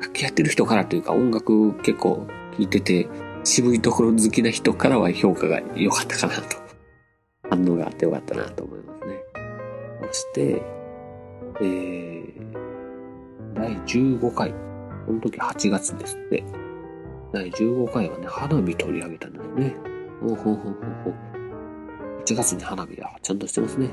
[0.01, 2.25] 楽器やってる人からというか音楽結構
[2.59, 3.07] 聴いてて、
[3.45, 6.57] 渋いところ好きな人からは評価が良かったかなと
[7.49, 9.23] 反応があってよかったなと思いますね。
[10.07, 10.61] そして、
[11.61, 12.33] えー、
[13.55, 14.53] 第15回。
[15.05, 16.43] この時8月ですって。
[17.31, 19.75] 第15回はね、花火取り上げたんですね。
[20.19, 20.73] ほうほうほうほう
[21.05, 21.13] ほう。
[22.25, 23.89] 1月に花火がちゃんとしてますね。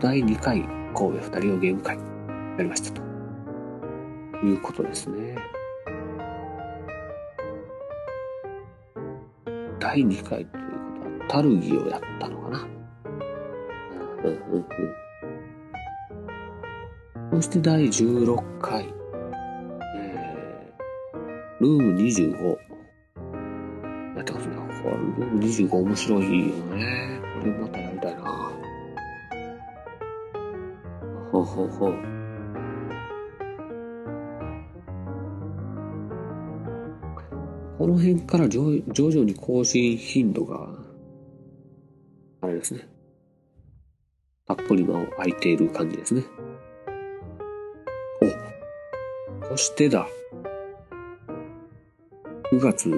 [0.00, 0.62] 第2回、
[0.94, 2.02] 神戸二人用ゲーム会、や
[2.58, 3.06] りましたと。
[4.44, 5.36] いうことですね。
[9.86, 12.66] 第2回ということは、タルギをやったのかな。
[14.24, 14.66] うんうん
[17.30, 17.40] うん。
[17.40, 18.84] そして第16回、
[19.96, 22.56] えー、ルーム25。
[24.16, 24.56] やってますね。
[24.82, 27.20] これ、ルーム25面白いよね。
[27.38, 28.22] これまたやりたいな。
[31.30, 32.15] ほほほ。
[37.86, 40.68] この辺から徐徐々に更新頻度が、
[42.40, 42.80] あれですね。
[44.44, 46.24] たっぷり間を空いている感じですね。
[49.40, 50.04] お、そしてだ。
[52.50, 52.88] 9月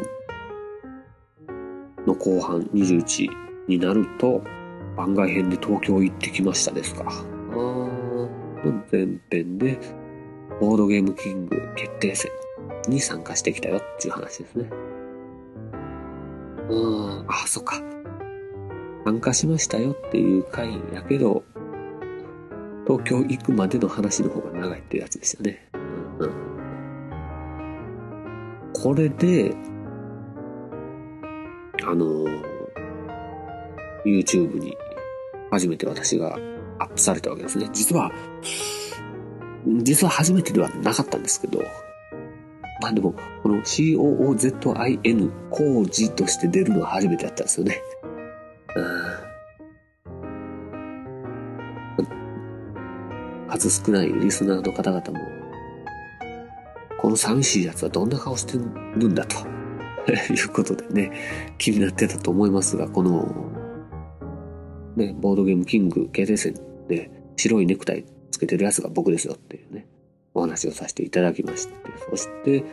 [2.07, 3.28] の後半21
[3.68, 4.43] になると、
[4.97, 7.05] 番外編で東京行ってきましたですか。
[7.11, 7.12] あ
[7.53, 9.78] の前編で、
[10.62, 12.30] ボードゲームキング決定戦
[12.89, 14.70] に参加してきたよっていう話ですね。
[16.68, 17.82] うーん、あ、そっか。
[19.05, 21.43] 参加しましたよっていう回やけど、
[22.86, 25.68] 東京行くまでの話の方が長いってやつですよね。
[26.18, 26.32] うん、
[28.72, 29.55] これで、
[31.84, 32.26] あの
[34.05, 34.76] YouTube に
[35.51, 36.39] 初めて私が
[36.78, 37.68] アップされたわけですね。
[37.72, 38.12] 実は、
[39.82, 41.62] 実は初めてではなかったんですけど、
[42.81, 47.83] まあでも、この COOZIN 工事として出るのは初めてだったんですよね。
[53.49, 55.26] 数少ないリスナーの方々も、
[56.99, 59.37] この寂しいやつはどんな顔してるんだと。
[60.33, 61.12] いうことでね、
[61.59, 63.29] 気になってたと思いますが、この、
[64.97, 66.55] ね、ボードゲームキング決定戦
[66.89, 69.87] で白いネクタイつけてるやつが僕ですよっていうね、
[70.39, 71.74] お話をさせていただきまして、
[72.11, 72.64] そして、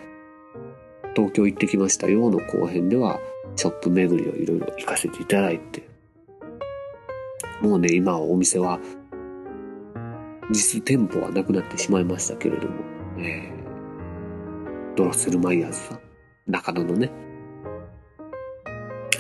[1.16, 3.20] 東京行ってきましたよの後編では、
[3.56, 5.88] ショップ巡りをいろいろ行かせていただいて、
[7.62, 8.80] もうね、今お店は、
[10.52, 12.74] 実店舗はなくなってしまいましたけれども、
[13.18, 16.00] えー、ドロッセルマイヤーズさん、
[16.48, 17.12] 中野のね、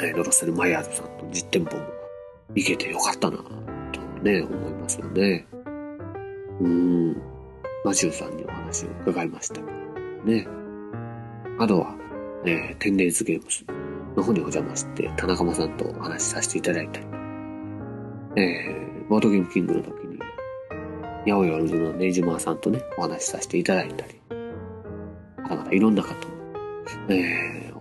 [0.03, 1.83] えー、ドロッセルマイヤーズさんと実店舗も
[2.53, 5.47] 行けてよかったな、とね、思いますよね。
[6.59, 7.34] うん。
[7.85, 9.61] マジューさんにお話を伺いました。
[10.25, 10.47] ね。
[11.59, 11.95] あとは、
[12.43, 13.63] えー、テンデイズゲームズ
[14.17, 17.05] の方にお邪魔して、田中間さんとお話しさせていただいたり、
[18.37, 20.17] えー、ボードゲームキングの時に、
[21.27, 24.19] 八百万のネイジマーさんとね、お話しさせていただいたり、
[25.43, 26.15] またまたいろんな方、
[27.09, 27.77] えー、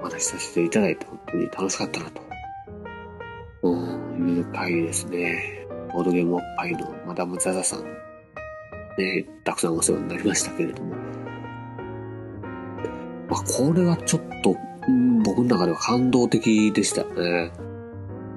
[0.00, 2.22] お話しさせていただいて、本当に楽しかったなと、
[3.62, 5.66] うん、いう回ですね。
[5.92, 8.07] ボードゲームおっぱいのマダム・ザザさん、
[8.98, 10.94] ね、たくさんお世話になりましたけれども、
[13.28, 14.56] まあ、これはちょっと、
[14.88, 17.52] うん、僕の中では感動的でしたね。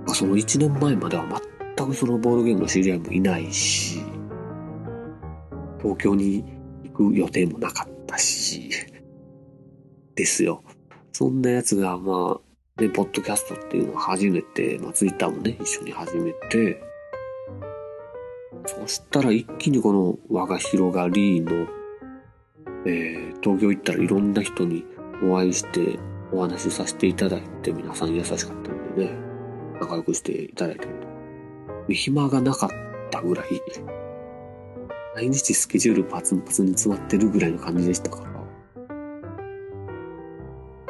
[0.05, 1.26] まあ、その1年前までは
[1.78, 4.01] 全くそのボードゲームの知り合いもいないし、
[5.80, 6.43] 東京に
[6.84, 8.70] 行く予定もなかったし、
[10.16, 10.64] ですよ。
[11.12, 12.39] そんなやつが、ま
[12.78, 16.90] あ、ね、ポッドキャストっていうのを始めて、まあ、ツイッターもね、一緒に始めて、
[18.66, 21.68] そしたら一気にこの輪が広がりの、
[22.86, 24.86] えー、東京行ったらいろんな人に
[25.24, 25.99] お会いして
[26.32, 29.12] お話しさせていただいて、皆さん優しかったんでね、
[29.80, 31.07] 仲良くしていただいたりと。
[31.07, 32.70] か、暇がなかっ
[33.09, 33.47] たぐらい、
[35.16, 38.32] 毎日スケジュールパツンパツンに詰まってるぐらいの感じでしたから。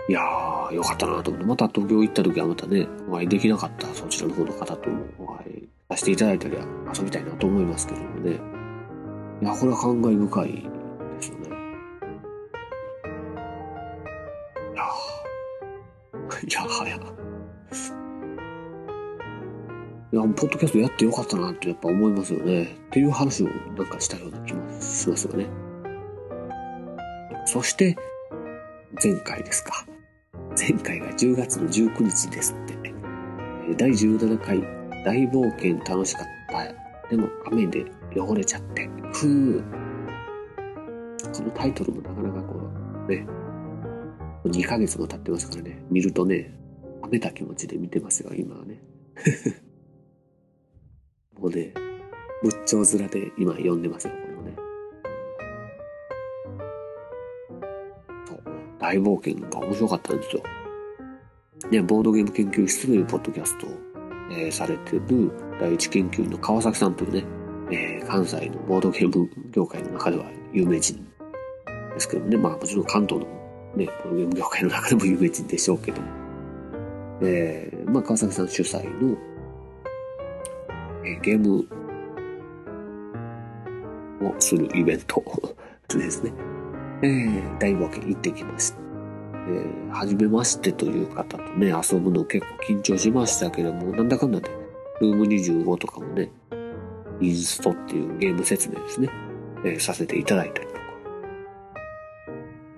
[0.09, 6.57] いやー、よかったなと思って、また東京行った時はまたね、お会いできなかったそちらの方の方ともお会いさせていただいたり
[6.97, 8.39] 遊びたいなと思いますけどもね。
[9.41, 10.61] いや、これは感慨深いで
[11.21, 11.49] すよね。
[14.73, 14.83] いや、
[16.47, 16.95] いやはや。
[20.13, 22.63] いや、ポッドキャストやってよかったなってやっぱ思いますよね。
[22.63, 25.47] っていう話をなんかしたような気もしますよね。
[27.45, 27.97] そして、
[29.03, 29.85] 前回ですか。
[30.57, 32.93] 前回が10月の19日ですって。
[33.77, 37.09] 第17回大冒険楽しかった。
[37.09, 37.85] でも雨で
[38.15, 38.87] 汚れちゃって。
[39.13, 39.63] ふぅ。
[41.37, 42.59] このタイトルもなかなかこ
[43.07, 43.25] う、ね。
[44.45, 45.83] 2ヶ月も経ってますからね。
[45.89, 46.57] 見るとね、
[47.01, 48.81] 雨た気持ちで見てますよ、今はね。
[51.37, 51.73] もうね、
[52.43, 54.55] 仏頂面で今読んでますよ、これもね。
[58.27, 58.41] そう。
[58.79, 60.43] 大冒険が面白かったんですよ。
[61.71, 63.67] ね、ボードゲーム研究室というポッドキャスト、
[64.31, 67.25] えー、されてる第一研究員の川崎さんというね、
[67.71, 71.05] えー、関西のボードゲーム業界の中では有名人
[71.93, 73.27] ですけどね、まあもちろん関東の
[73.75, 76.07] ね、ボードゲーム業界の中でも有名人でしょうけども、
[77.21, 79.17] えー、まあ川崎さん主催の
[81.03, 81.65] えゲーム
[84.27, 85.23] をするイベント
[85.89, 86.31] ですね。
[87.03, 88.80] えー、大冒険行ってきました。
[89.47, 94.49] えー、初めましてという方とね、遊ぶの結構緊張しましたけども、なんだかんだで、
[95.01, 96.31] ルーム25とかもね、
[97.19, 99.09] インストっていうゲーム説明ですね、
[99.65, 100.79] えー、させていただいたりとか、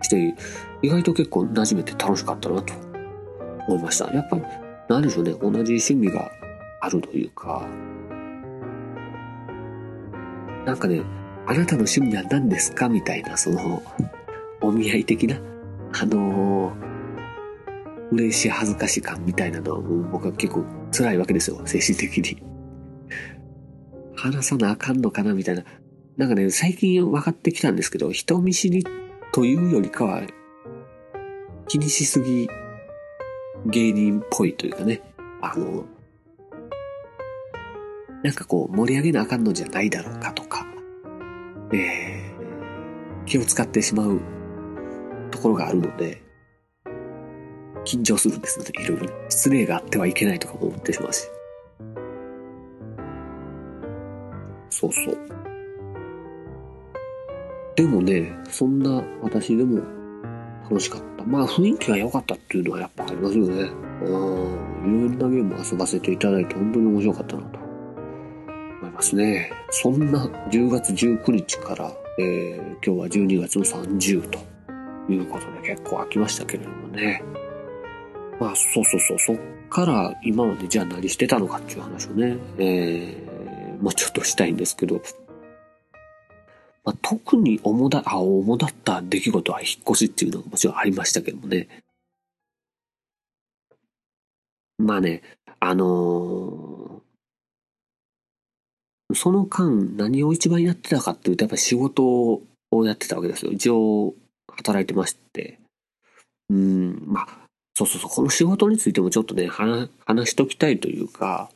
[0.02, 0.36] して、
[0.82, 2.74] 意外と結構馴染めて楽しかったなと
[3.68, 4.14] 思いました。
[4.14, 4.44] やっぱり、
[4.90, 6.32] なんでしょうね、同じ趣味が
[6.82, 7.66] あるというか、
[10.66, 11.02] なんかね、
[11.46, 12.88] あなたの趣味は何ですか？
[12.88, 13.82] みたいな、その、
[14.62, 15.36] お見合い的な、
[15.94, 16.94] あのー
[18.14, 19.82] 嬉しい恥ずかしい感みたいなのは
[20.12, 22.44] 僕は結構辛いわけですよ、精神的に。
[24.16, 25.64] 話さなあかんのかなみたいな。
[26.18, 28.86] なんかね、最近分かってきたんですけど、人見知り
[29.32, 30.22] というよりかは、
[31.68, 32.48] 気にしすぎ
[33.66, 35.02] 芸人っぽいというかね、
[35.42, 35.86] あの、
[38.22, 40.68] なんかこう盛り上げなあかんのじゃないだろうかとか、
[41.74, 44.22] えー、気を使ってしまう
[45.44, 46.22] ころがあるので、
[47.86, 49.14] 緊張するんですね、いろいろね。
[49.30, 51.28] 失礼があってはいけないとかも思ってしまうし。
[54.70, 55.18] そうそう。
[57.76, 59.82] でもね、そんな私でも
[60.64, 61.24] 楽しかった。
[61.26, 63.72] まあ雰囲気が良かったっていうのはやっぱありますよね。
[64.04, 64.10] うん。
[64.10, 67.60] いろんなゲーム遊ばせていただいて本当に面白かったなと
[68.82, 69.52] 思いますね。
[69.72, 74.53] そんな10月19日から、えー、今日は12月の30と
[75.10, 77.24] いうことで結構空きましたけれどもね。
[78.40, 79.38] まあそうそうそう、そっ
[79.70, 85.02] から今までじゃあ何してたのかっていう話をね、えー、もうちょっとしたいんですけど、
[86.84, 91.68] まあ、特に主だ、あ、主だった出来事は引っ越しっていうのがもちろんありましたけどもね。
[94.78, 95.22] まあね、
[95.60, 97.04] あのー
[99.16, 102.04] その間何を一番やってたかっていうと、やっぱり仕事
[102.72, 103.52] をやってたわけですよ。
[103.52, 104.16] 一応
[104.58, 105.60] 働いてまして。
[106.50, 107.28] うん、まあ、
[107.76, 111.50] そうそうそう、この仕事についてもちょっとね、話、話しときたいというか、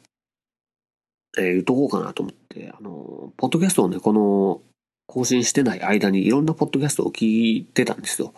[1.37, 4.61] えー言っとこうかなと思って、あの、ポッドキャストをね、この、
[5.05, 8.33] 更新してない間にいろんなポッドキャストを聞いてたんですよ。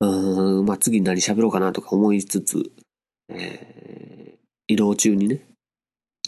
[0.00, 2.70] うん、まあ次に何喋ろうかなとか思いつつ、
[3.28, 3.78] えー
[4.70, 5.40] 移動中にね、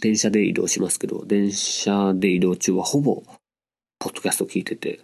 [0.01, 3.21] 電車で移動しますけど、電車で移動中はほぼ、
[3.99, 4.99] ポッドキャスト聞いてて、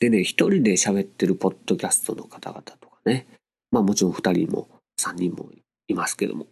[0.00, 3.26] でね、一人で喋ってるポッドキャストの方々とかね、
[3.70, 5.50] まあもちろん二人も三人も
[5.88, 6.46] いますけども。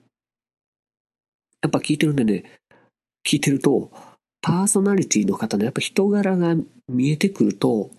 [1.63, 2.45] やっぱ聞いてるんでね、
[3.27, 3.91] 聞いてると、
[4.43, 6.55] パーソナリティの方のやっぱ人柄が
[6.89, 7.91] 見えてくると、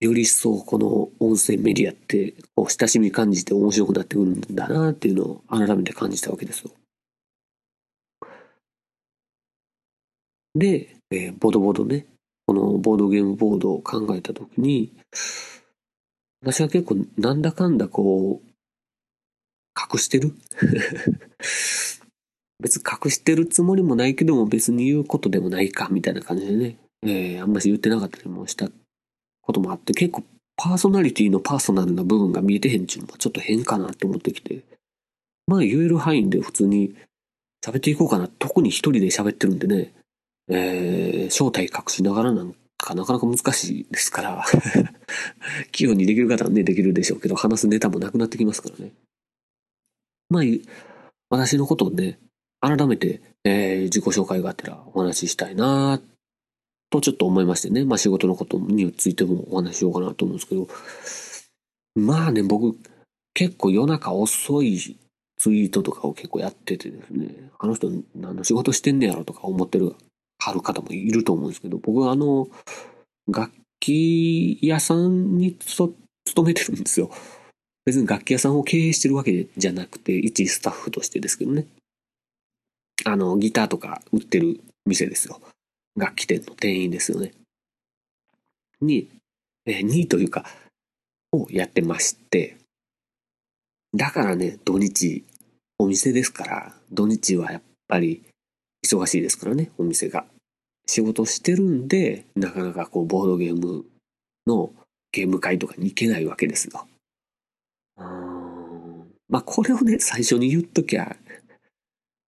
[0.00, 6.70] より一層この音声メディアって、こう親しみ感じて面白くなってくるんだなっていうのを改めて感じたわけですよ。
[10.54, 12.06] で、えーボドボドね、
[12.48, 14.90] このボードゲームボードを考えたときに、
[16.40, 18.48] 私は結構なんだかんだこう、
[19.78, 20.32] 隠してる。
[22.58, 28.70] 別に隠してるつもりもないけども別に言うことでもないかみたいな感じでね、えーあんまし言ってなかったりもした
[29.42, 30.24] こともあって結構
[30.56, 34.64] パーソナリティのパーソナルな部分が見えてへんっていうのはちょっと変かなって思ってきて。
[35.46, 36.96] まあ言える範囲で普通に
[37.62, 38.26] 喋っていこうかな。
[38.26, 39.92] 特に一人で喋ってるんでね、
[40.48, 44.44] えー正体隠しながらなんかなかなか難しいですから
[45.72, 48.92] 器用にできる方はねできるでしょうけど話すネタもなくなってきますからね
[50.30, 50.42] まあ
[51.28, 52.18] 私のことをね
[52.60, 56.00] 改めて、えー自己紹介があったらお話ししたいな
[56.90, 57.84] とちょっと思いましてね。
[57.84, 60.68] まあ仕事のことについてもお話ししようかなと思うんですけど。
[61.94, 62.78] まあね、僕
[63.34, 64.78] 結構夜中遅い
[65.36, 67.50] ツイートとかを結構やっててですね。
[67.58, 69.94] あの人何の仕事してんねやろとか思ってる、
[70.48, 72.48] はる方もいると思うんですけど、僕はあの、
[73.28, 75.94] 楽器屋さんに勤
[76.46, 77.10] めてるんですよ。
[77.84, 81.66] 別に楽器屋さんを経営してるわけじゃなくて、一スタッフとしてですけどね。
[83.04, 85.40] あの、ギターとか売ってる店ですよ。
[85.96, 87.32] 楽器店の店員ですよね。
[88.80, 89.08] に、
[89.66, 90.44] えーにというか、
[91.32, 92.56] をやってまして、
[93.94, 95.24] だからね、土日、
[95.78, 98.22] お店ですから、土日はやっぱり
[98.84, 100.26] 忙しいですからね、お店が。
[100.88, 103.84] 仕事してるんで、なかなかこう、ボードゲーム
[104.46, 104.72] の
[105.12, 106.88] ゲーム会とかに行けないわけですよ。
[107.98, 108.38] うーん
[109.28, 111.16] まあ、これをね、最初に言っときゃ、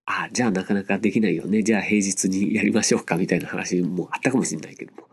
[0.05, 1.63] あじゃあなかなかできないよね。
[1.63, 5.09] じゃあ平日にやりましょうかみたいな話もあったかもしれないけども。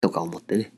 [0.00, 0.72] とか思ってね。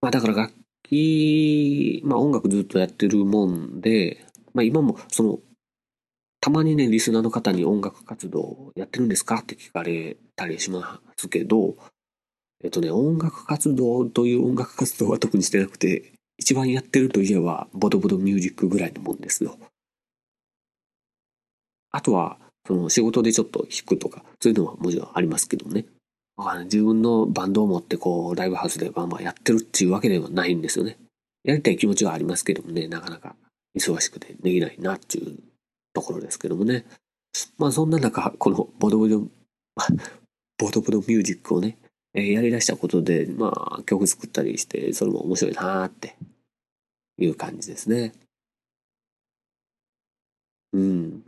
[0.00, 0.54] まあだから楽
[0.84, 5.40] 器、まあ音楽ずっとやってるもんで、まあ今もその、
[6.48, 9.40] たまにね、リスナーの方に音楽活動やってるんですか？
[9.40, 11.76] って聞かれたりしますけど、
[12.64, 19.58] えっとね、音楽活動という音楽活動は特にしてなくて、一番やってるといえば、ボドボドミュージックぐらいのもんですよ。
[21.90, 25.84] あとは、その仕事でちょっと弾くとか、そういうのはもちろんありますけどね。
[26.38, 30.96] まあ自分のバンドを持ってこう、ライブハウスでまあまあやってるっていうわけではないんですよね。
[31.44, 33.36] やりたい気持ちはありますけどもね、なかなか
[33.76, 35.36] 忙しくてできないなっていう
[36.00, 36.84] ところですけどもね。
[37.58, 39.20] まあそんな中、このボド ボド、
[40.58, 41.78] ボドボドミュージックをね、
[42.14, 46.16] えーやり出したことで、まあ曲作ったりして、それも面白いなーって
[47.18, 48.12] いう感じですね。
[50.72, 51.24] うん。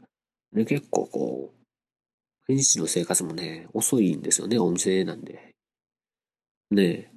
[0.53, 5.55] で、結構こう、毎日の生活もね、遅いんですよね、お店なんで。
[6.71, 7.13] ね。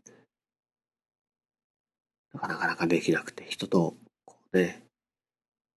[2.34, 3.95] なかなかできなくて、人と、
[4.26, 4.84] こうね。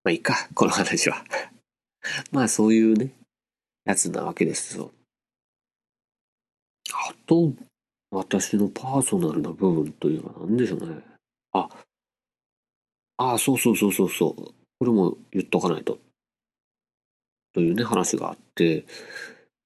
[0.04, 1.24] まあいいか、この話は。
[2.32, 3.12] まあそういうね、
[3.86, 4.92] やつなわけですよ。
[6.94, 7.54] あと、
[8.12, 11.04] 私のパーソナルな部分というのは何でしょうね。
[11.54, 11.70] あ、
[13.18, 14.36] ああ、そうそうそうそうそう。
[14.80, 16.00] これも言っとかないと。
[17.54, 18.86] というね、話があって、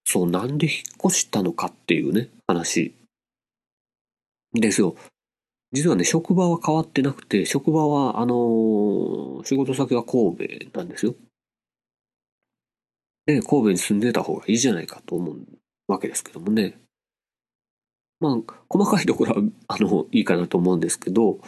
[0.05, 2.93] そう、なんで引っ越したのかっていうね、話
[4.53, 4.95] ですよ。
[5.71, 10.35] 実はね、職場は変わってなくて、職場は、あのー仕事先は神
[10.71, 11.15] 戸なんですよ。
[13.29, 15.37] で、神戸に住んでた方がいいじゃないかと思う
[15.87, 16.79] わけですけどもね。
[18.19, 21.39] まあ、細かいところは、あの、いいかなと思うんですけど、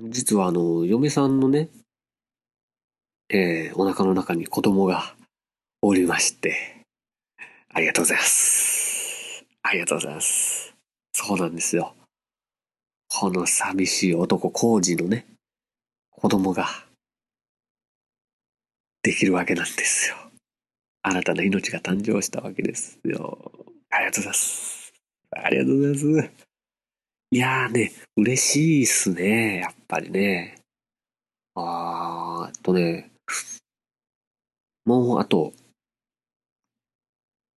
[0.00, 1.68] 実はあの、嫁さんのね、
[3.28, 5.14] えーお腹の中に子供が
[5.82, 6.86] おりまして、
[7.68, 9.44] ありがとうございます。
[9.62, 10.74] ありがとうございます。
[11.12, 11.94] そうなんですよ。
[13.08, 15.26] この寂しい男、コージのね、
[16.10, 16.81] 子供が、
[19.02, 20.16] できるわけなんですよ。
[21.02, 23.52] 新たな命が誕生したわけですよ。
[23.90, 24.92] ありがとうございます。
[25.32, 26.30] ありがとうございます。
[27.32, 30.58] いやーね、嬉しいっすね、やっぱりね。
[31.54, 33.10] あーっとね、
[34.84, 35.52] もうあと、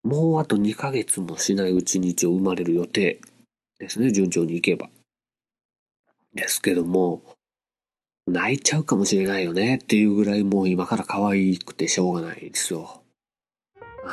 [0.03, 3.19] もうあと2ヶ月もしないうちに一応生まれる予定
[3.77, 4.89] ですね、順調にいけば。
[6.33, 7.34] ですけども、
[8.27, 13.03] 泣いちゃうかもしれないよねっていうぐらいもう今から可愛くてしょうがないですよ。
[14.03, 14.11] うん。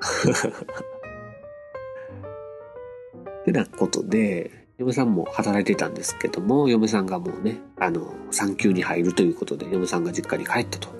[3.44, 10.90] てなことで、嫁さんも働いてたんですけども、嫁さんがもうね、あの、産休に入るということで、嫁さんが実家に帰ったと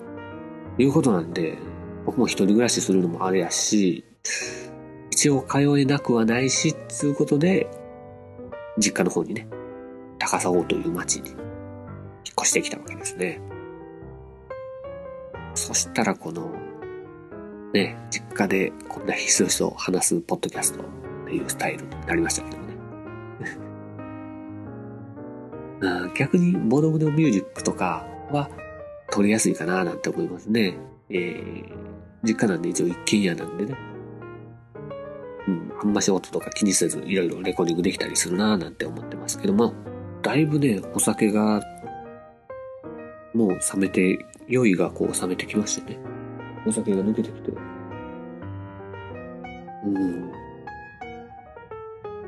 [0.79, 1.57] いうことなんで、
[2.05, 4.03] 僕も一人暮らしするのもあれやし、
[5.11, 7.69] 一応通えなくはないし、つうことで、
[8.77, 9.47] 実家の方にね、
[10.21, 11.37] 高砂という町に引っ
[12.39, 13.41] 越してきたわけですね。
[15.55, 16.51] そしたらこの、
[17.73, 20.85] ね、実家でこんなひそひそ話すポッドキャストっ
[21.25, 22.71] ていうスタイルになりましたけどね。
[26.15, 28.51] 逆にボドボドミュージックとかは
[29.09, 30.77] 撮りやすいかななんて思いますね。
[31.09, 31.73] えー、
[32.23, 33.75] 実家なんで一応一軒家なんでね。
[35.47, 39.73] うん、あんまし音とか気にせずいろいろレコーディングできたりするななんて思ってますけども、
[40.21, 41.61] だいぶね、お酒が
[43.33, 45.99] もう冷めて、酔いがこう冷めてきましてね。
[46.65, 47.51] お酒が抜けてきて。
[49.85, 50.31] うん。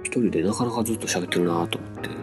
[0.04, 2.10] 一人でなかなかずっと喋ってるなと思って。
[2.10, 2.16] も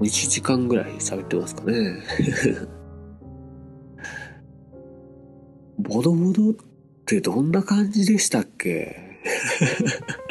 [0.00, 2.02] う1時間ぐらい喋ってますかね。
[5.78, 6.54] ボドボドっ
[7.06, 8.96] てどんな感じでしたっけ？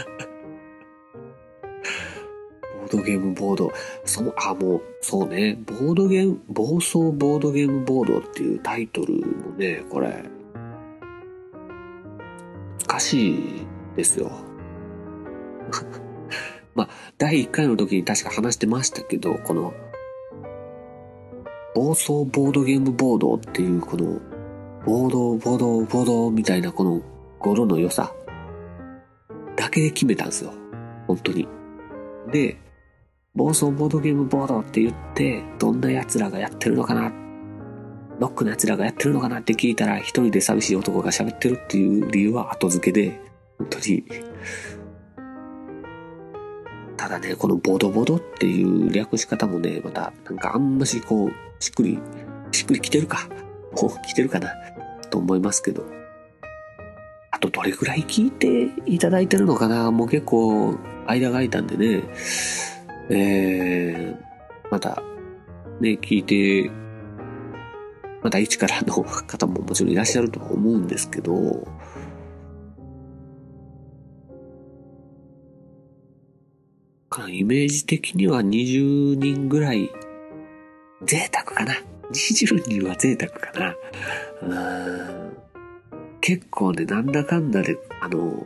[0.05, 3.71] ボードゲームボード。
[4.05, 5.57] その、あ、もう、そうね。
[5.65, 10.23] ボードゲーム、暴走ボードゲームボードっていうタイトルもね、これ、
[12.88, 14.31] 難しいですよ。
[16.73, 19.73] まあ、第1回の時に確か話してましたけど、この、
[21.75, 24.19] 暴走ボードゲームボードっていうこの、
[24.85, 27.01] ボード、ボード、ボードみたいなこの
[27.39, 28.13] 語呂の良さ
[29.55, 30.53] だけで決めたんですよ。
[31.07, 31.47] 本当に。
[32.31, 32.57] で、
[33.38, 37.13] 暴走ボードゲームボードって言って、どんな奴らがやってるのかな、
[38.19, 43.21] ロックの奴らがやってるのかなって聞いたら、一人で寂しい男が喋ってるっていう理由は後付けで、
[43.59, 44.03] 本当に。
[46.97, 51.31] ただね、このボドボドっていう略し方もね、また、なんかあんましこう、
[51.63, 51.99] しっくり、
[52.51, 53.29] しっくりきてるか。
[53.79, 54.49] もう来てるかな。
[55.11, 55.85] と思いますけど。
[57.29, 60.75] あとどれくらい聞いていただいてるのかなもう結構
[61.05, 62.03] 間が空いたんでね。
[63.09, 64.17] えー、
[64.69, 65.01] また
[65.79, 66.71] ね、聞いて、
[68.23, 71.67] また一からの方ももちろんいらっしゃると思うんですけど、
[77.29, 79.89] イメージ的には20人ぐらい、
[81.05, 81.73] 贅沢かな。
[82.11, 83.75] 20人は贅沢かな。
[84.41, 85.37] うん
[86.21, 88.45] 結構ね、なんだかんだで、あの、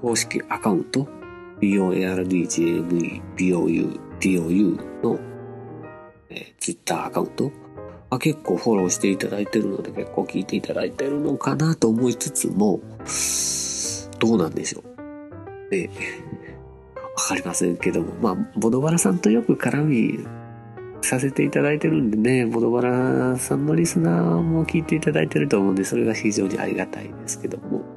[0.00, 1.06] 公式アカウント、
[1.62, 5.18] BOARDGME、BOU、DOU の、
[6.28, 7.52] えー、Twitter アカウント
[8.10, 12.80] は結構フォローしていただいてるので結構聞いていただいてるのかなと思いつつも、
[14.18, 14.82] どうなんでしょ
[15.70, 15.74] う。
[15.74, 15.88] ね
[17.16, 20.26] わかりませんけども、まあ、ボドバラさんとよく絡み
[21.00, 27.91] させていただいてるんでね、ボドバラさんのリスナーも聞いていただいてると思うんで、それが非常にありがたいですけども。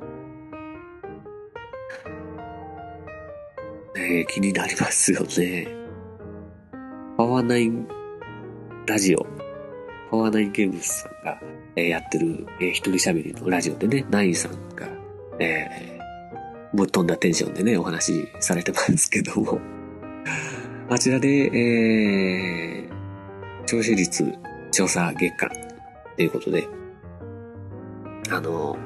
[4.07, 5.67] ね気になりますよね。
[7.17, 7.87] パワーナイン
[8.85, 9.25] ラジオ、
[10.11, 11.41] パワーナインゲームズさんが、
[11.75, 14.87] えやってる、え一人喋りのラジオでね、ナインさんが、
[15.39, 15.95] えー
[16.75, 19.59] ぶっ飛んだテンションでね、お話しされてますけども。
[20.89, 24.31] あちらで、えー、聴取率
[24.71, 25.49] 調査月間
[26.17, 26.67] ということで、
[28.29, 28.77] あの、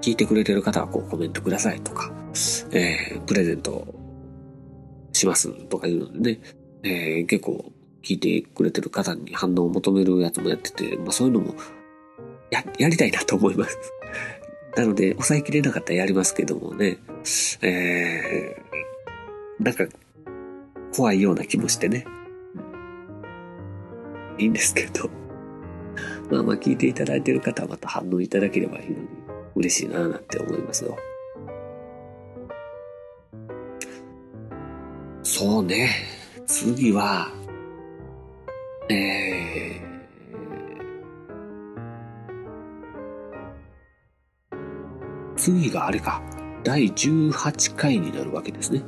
[0.00, 2.12] 聞いてくれてる方はこうコメントくださいとか、
[2.72, 3.86] えー、プレゼント
[5.12, 6.40] しますとかいうのでね、
[6.82, 7.72] えー、結構
[8.02, 11.54] 聞いてくれてる方に反応を求めるやつもやってて、まあそういうのも
[12.50, 13.76] や、やりたいなと思います。
[14.76, 16.98] なので、抑えきれなかったらやりますけどもね、
[17.62, 19.86] えー、なんか、
[20.94, 22.06] 怖いような気もしてね。
[24.38, 25.10] いいんですけど。
[26.30, 29.25] まあまあ聞いていただいてる方はまた反応いただければ非常に
[29.56, 30.96] 嬉しいななんて思いますよ。
[35.22, 35.90] そうね。
[36.46, 37.32] 次は、
[38.88, 46.22] えー、次があれか。
[46.62, 48.82] 第18回になるわけですね。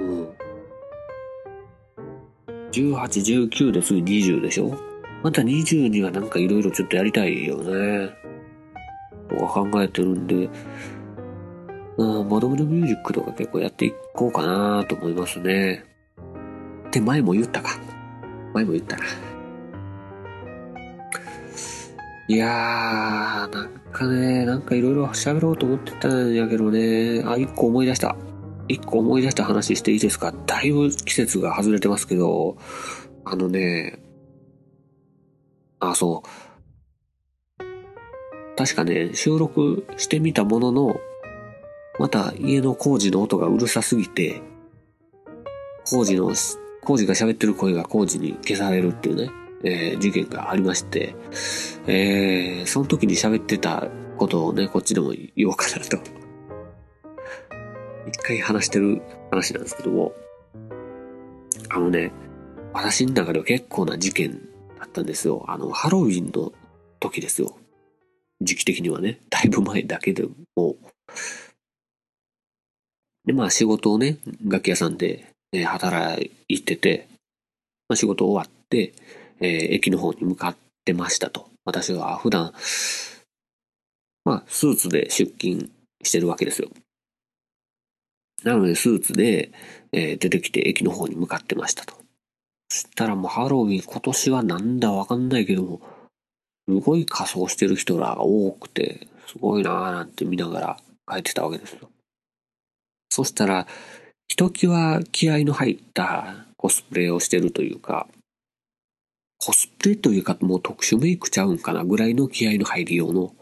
[0.00, 0.28] うん。
[2.72, 4.89] 18、19ですぐ20でしょ
[5.22, 8.10] また20にはなんかいろいろちょっとやりたいよね。
[9.28, 10.48] とか考えてるんで、
[11.96, 15.84] うん、ボドムのミュージックとか結構やっていこうかなと思いますね。
[16.88, 17.70] って前も言ったか。
[18.54, 19.04] 前も言ったな。
[22.28, 28.16] いやー、なんかね、なんかいろいろ喋ろうと思ってたんやけどね、あ、一個思い出した。
[28.68, 32.56] 一個思い出した話していいですかだいぶ季節が外れてますけど、
[33.24, 33.98] あのね、
[35.80, 37.66] あ、そう。
[38.56, 41.00] 確かね、収録してみたものの、
[41.98, 44.42] また家の工事の音がうるさすぎて、
[45.90, 46.32] 工事の、
[46.84, 49.30] 工事が喋ってる声が工事に消されるっていうね。
[49.62, 51.14] えー、事件がありまして、
[51.86, 55.98] えー、その時に喋ってたことをね、こっちでも言おうかなと。
[58.08, 60.12] 一回話してる話なんですけども、
[61.68, 62.12] あのね、
[62.72, 64.40] 私の中では結構な事件
[64.90, 65.44] ったんですよ。
[65.48, 66.52] あの、ハロウィンの
[66.98, 67.56] 時ですよ。
[68.42, 70.24] 時期的にはね、だいぶ前だけで
[70.56, 70.76] も。
[73.24, 77.08] で、まあ仕事をね、楽器屋さんで、え働いてて、
[77.88, 78.92] まあ、仕事終わって、
[79.40, 81.48] えー、駅の方に向かってましたと。
[81.64, 82.52] 私は普段、
[84.24, 85.70] まあ、スーツで出勤
[86.04, 86.68] してるわけですよ。
[88.44, 89.50] なので、スーツで、
[89.92, 91.99] えー、出てきて駅の方に向かってましたと。
[92.72, 95.80] そしたらもうハロウィン今年はなんだわかんないけども、
[96.68, 100.76] すごい仮装してる人らが多くて、すごいなーなんて見ながら
[101.10, 101.90] 帰ってたわけですよ。
[103.10, 103.66] そしたら、
[104.28, 108.06] ひときわ気合の入ったコスプレをしてるというか、
[109.38, 113.34] コスプレというかもう特殊メイクちゃうんかなぐらいの気合の入りようの、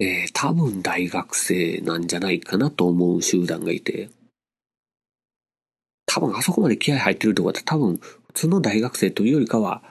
[0.00, 4.10] えー、多分大学生なんじゃないかなと思う集団がいて、
[6.06, 9.82] 多分あそこまで気合入ってるってことは多分普通の大学生というよりかは、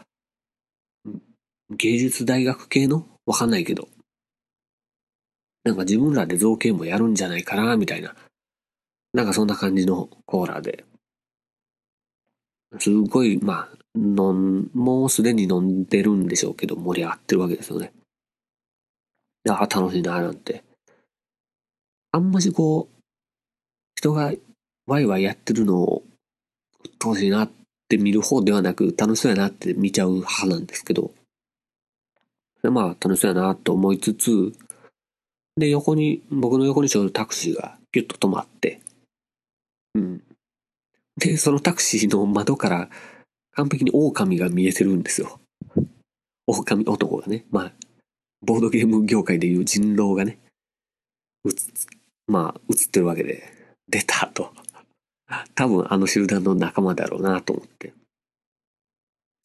[1.69, 3.07] 芸術大学系の？
[3.25, 3.87] わかんないけど、
[5.63, 8.15] なんか自分らで造形もやるんじゃないかな、みたいな。
[9.13, 10.85] なんかそんな感じのコーラで。
[12.77, 17.93] すごい、まあ、飲ん、もうすでに飲んでるんでしょうけど、盛り上がってるわけですよね。
[19.49, 20.63] ああ、楽しいな、なんて。
[22.11, 22.95] あんましこう、
[23.95, 24.33] 人が
[24.85, 26.03] ワイワイやってるのを、
[27.03, 27.51] 楽しいなっ
[27.87, 31.11] て見る方ではなく、楽しそうやなって見ちゃう派なんですけど、
[32.61, 34.53] でまあ、楽しそうやなと思いつつ、
[35.57, 38.81] で、横に、僕の横にちょうどタクシーがギュッと止まって、
[39.93, 40.21] うん。
[41.17, 42.89] で、そのタクシーの窓から
[43.51, 45.39] 完璧に狼が見えてるんですよ。
[46.47, 47.45] 狼男がね。
[47.51, 47.71] まあ、
[48.41, 50.37] ボードゲーム業界でいう人狼がね、
[51.43, 51.71] うつ、
[52.27, 53.43] まあ、映ってるわけで、
[53.87, 54.51] 出たと。
[55.55, 57.93] 多分あの集団の仲間だろうなと思って。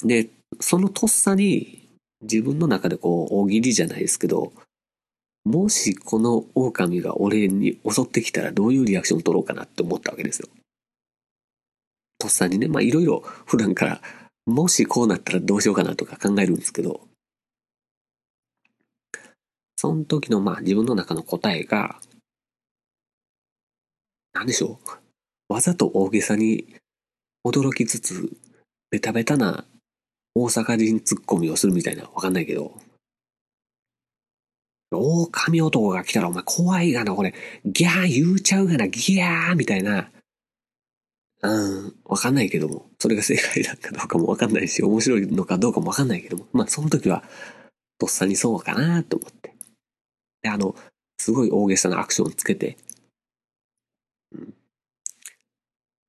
[0.05, 0.29] で、
[0.61, 1.89] そのとっさに
[2.23, 4.53] 自分の中でこう大喜利じゃないですけど、
[5.45, 10.49] もしこの狼が俺に襲ってきたらどういうリアクションを取ろうかなって思ったわけですよ。
[12.19, 14.03] とっさにね、まあいろいろ普段から
[14.45, 17.01] もしこうなったらどうしようかなとか考えるんですけど、
[19.77, 21.99] その時のまあ自分の中の答えが、
[24.35, 25.00] 何でしょう？
[25.51, 26.77] わざと大げさに
[27.45, 28.31] 驚きつつ、
[28.89, 29.65] ベタベタな
[30.33, 32.81] 大阪人ツッコミをするみたいな、わかんないけど、
[34.93, 37.35] 狼男が来たらお前怖いがな、これ、
[37.65, 40.13] ギャー言うちゃうがな、ギャーみたいな、
[41.43, 47.25] うん、わかんないけども、それが正解だかどうかもわかんないし、面白いのかどうかもわかんないけども、まあその時は、
[47.99, 49.53] とっさにそうかなと思って。
[50.43, 50.77] で、あの、
[51.19, 52.77] すごい大げさなアクションつけて、
[54.33, 54.55] うん、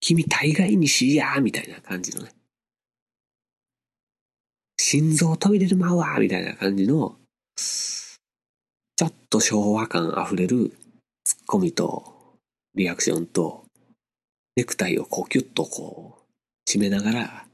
[0.02, 2.32] 君大概にしやーみたいな感じのね。
[4.80, 7.16] 心臓飛び出るまうわみたいな感じの、
[7.56, 10.74] ちょっと昭和感あふれる
[11.24, 12.36] ツッコミと
[12.74, 13.64] リアクションと、
[14.56, 17.46] ネクタイをこうキュッとこう、締めながら、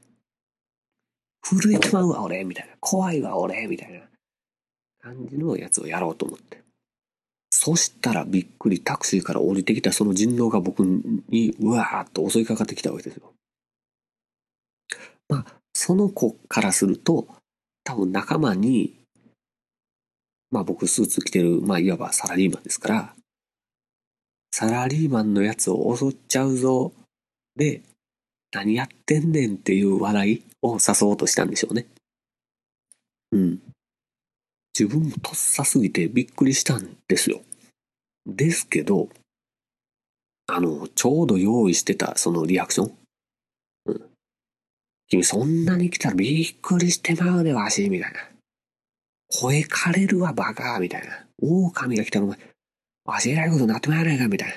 [1.42, 2.74] 震えてまうわ俺みたいな。
[2.80, 4.00] 怖いわ俺みたいな
[5.00, 6.62] 感じのやつをやろうと思って。
[7.60, 13.32] そしたらびっくりタクシーから降りてきたその人狼が僕にうわーっと襲いかかってきたわけですよ。
[15.28, 15.44] まあ、
[15.74, 17.26] その子からすると、
[17.82, 18.94] 多分仲間に、
[20.52, 23.14] まあ僕スーツ着てる、まあいわばサラリーマンですから、
[24.52, 26.92] サラリーマンのやつを襲っちゃうぞ。
[27.56, 27.82] で、
[28.52, 31.86] 何やってんねんっていう笑いを誘おうとしたんでしょうね。
[33.32, 33.58] うん。
[34.76, 37.42] 自分もとっさすぎてびっくりしたんですよ。
[38.26, 39.08] ですけど、
[40.46, 42.98] あの、ちょうど用意してたそのリアクション。
[43.86, 44.10] うん。
[45.08, 48.18] 君そんなに来たらびっくりしてまうでわし、みたいな。
[49.28, 51.26] 声枯れるわ、バカ、みたいな。
[51.40, 52.38] 狼が来たらお前、
[53.04, 54.48] わしえらいことになってまやないか、みたい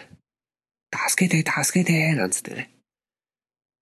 [0.91, 1.09] な。
[1.09, 2.71] 助けて、助けて、なんつってね。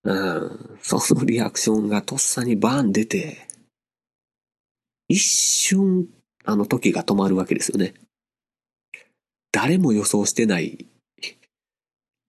[0.03, 0.79] うん。
[0.81, 3.47] そのリアクションがとっさにバン出て、
[5.07, 6.07] 一瞬
[6.49, 7.93] あの時が止まるわけですよね。
[9.51, 10.87] 誰も予想してない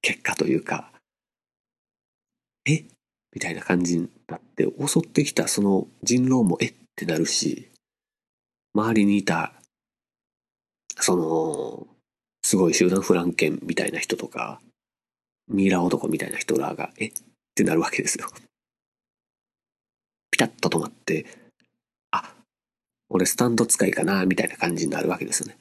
[0.02, 0.92] 結果というか、
[2.66, 2.84] え？
[3.32, 6.66] みたいな感じになって、襲ってきたその人狼もえ？
[6.66, 7.70] ってなるし、
[8.74, 9.54] 周りにいた、
[10.96, 11.86] その、
[12.42, 14.60] すごい集団フランケンみたいな人とか、
[15.48, 17.06] ミイラ男みたいな人らが、え？
[17.06, 17.12] っ
[17.54, 18.28] てなるわけですよ。
[20.30, 21.24] ピタッと止まって、
[23.10, 25.58] 俺スタンド使いかな、みたいな感じになるわけですよね。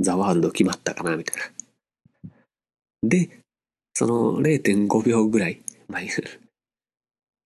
[0.00, 2.30] ザワールド決まったかな、みたいな。
[3.08, 3.30] で、
[3.92, 6.02] その0.5秒ぐらい、まあ、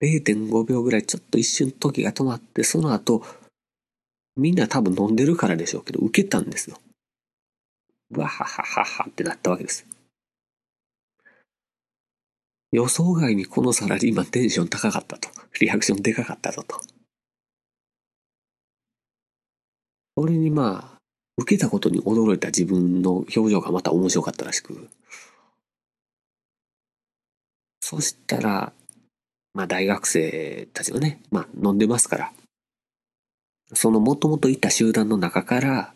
[0.01, 3.25] 0.5秒ぐらいちょっと一瞬時が止まって、その後、
[4.37, 6.79] みんな多分飲んでるからでしょうけど、受けたんですよ。
[8.17, 9.85] わははははってなったわけです。
[12.71, 15.29] 予想外にこのサラリーマンテンション高かったと。
[15.61, 16.81] リアクションでかかったぞと。
[20.19, 20.99] それにまあ、
[21.37, 24.89] 受けたことに驚いた自分の表情がまた面白かったらしく。
[27.81, 28.73] そしたら、
[29.55, 32.33] まあ大学生たちがね、まあ飲んでますから、
[33.75, 35.95] そのもともといた集団の中から、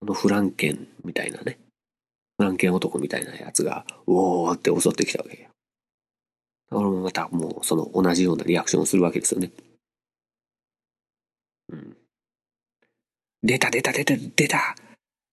[0.00, 1.58] このフランケンみたいなね、
[2.36, 5.48] フランケン男みたいなやつが、うおーって襲ってきたわけよ。
[6.70, 9.52] 俺もまたもうその同じようなリアクションをするわけですよね。
[11.70, 11.97] うん。
[13.42, 14.74] 出た出た出た出た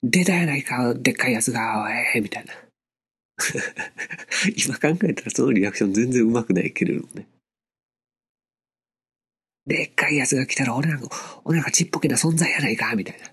[0.03, 2.53] 出たやないか、でっかいやつが、おい、みたいな。
[4.56, 7.28] 今考えたらそのリアクション全然うまくないけれどね。
[9.66, 13.32] でっかいやつが来たら俺なんか、俺なんかちっぽけな存在やないか、みたいな。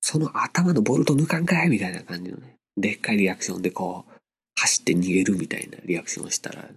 [0.00, 2.56] その頭のボルト抜かんかいみたいな感じのね。
[2.76, 4.12] でっかいリアクションでこう、
[4.54, 6.68] 走って逃げるみたいなリアクションをしたら、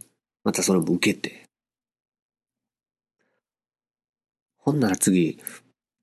[0.43, 1.43] またそれも受けて。
[4.57, 5.39] ほんなら次、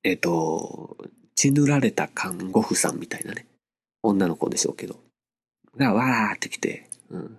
[0.05, 0.97] えっ、ー、と、
[1.35, 3.47] 血塗られた看護婦さんみたいなね、
[4.03, 5.01] 女の子でしょうけど、
[5.77, 7.39] がわーって来て、うん。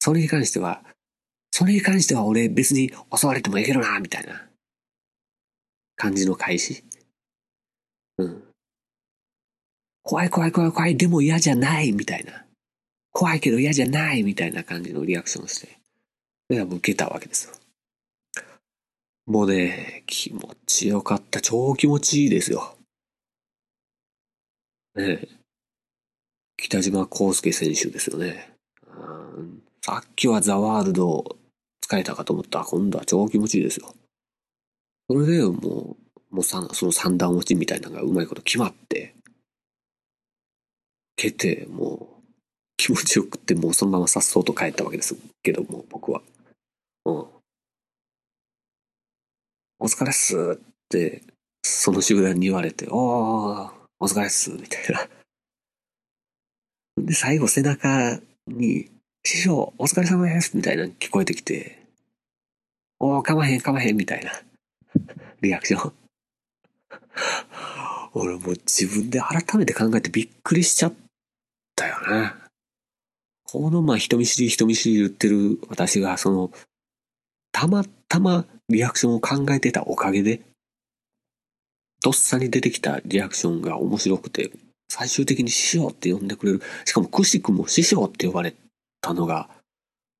[0.00, 0.82] それに関しては、
[1.50, 4.48] それに関しては俺別に襲われてもいけるな、みたいな
[5.96, 6.84] 感じの開始。
[8.18, 8.42] うん。
[10.02, 12.44] 怖い怖い怖い怖い、でも嫌じゃない、みたいな。
[13.12, 15.78] 怖いけど嫌じゃない、みたいな感じのリアクションして、
[16.48, 17.61] それは受けたわけですよ。
[19.26, 21.40] もうね、気持ちよかった。
[21.40, 22.76] 超気持ちいいですよ。
[24.94, 25.28] ねえ。
[26.56, 28.52] 北島康介選手ですよね。
[29.80, 31.36] さっきはザワールド
[31.80, 33.94] 使えたかと思ったら今度は超気持ちいいですよ。
[35.08, 35.96] それでも
[36.30, 39.14] う、もうその三段落ちみたいなのがうまいこと決まって、
[41.16, 42.22] 蹴って、もう、
[42.76, 46.22] 気持ちよくって、もうそのままさっそうと帰ったわけですけども、僕は。
[47.04, 47.26] うん。
[49.82, 50.58] お疲れっすっ
[50.88, 51.22] て、
[51.64, 55.08] その集団に言われて、おー、お疲れっす、みたいな。
[57.04, 58.92] で、最後背中に、
[59.24, 61.82] 師匠、お疲れ様です、みたいな聞こえてきて、
[63.00, 64.30] おー、かまへん、かまへん、みたいな。
[65.40, 65.92] リアクション。
[68.14, 70.92] 俺もう自分で改めて考えてびっくりしちゃっ
[71.74, 72.34] たよね。
[73.42, 76.52] このまあ人見知り人見知り言ってる私がその
[77.50, 80.40] たまたまリアクションを考えてたおかげで
[82.02, 84.50] とっさに出てきたリアクションが面白くて
[84.88, 88.54] 最終的に師匠って呼んでくれるしかもくしくも師匠って呼ばれ
[89.00, 89.48] たのが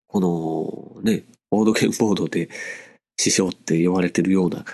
[0.07, 2.49] このねボードゲームボードで
[3.19, 4.65] 師匠って呼ばれてるような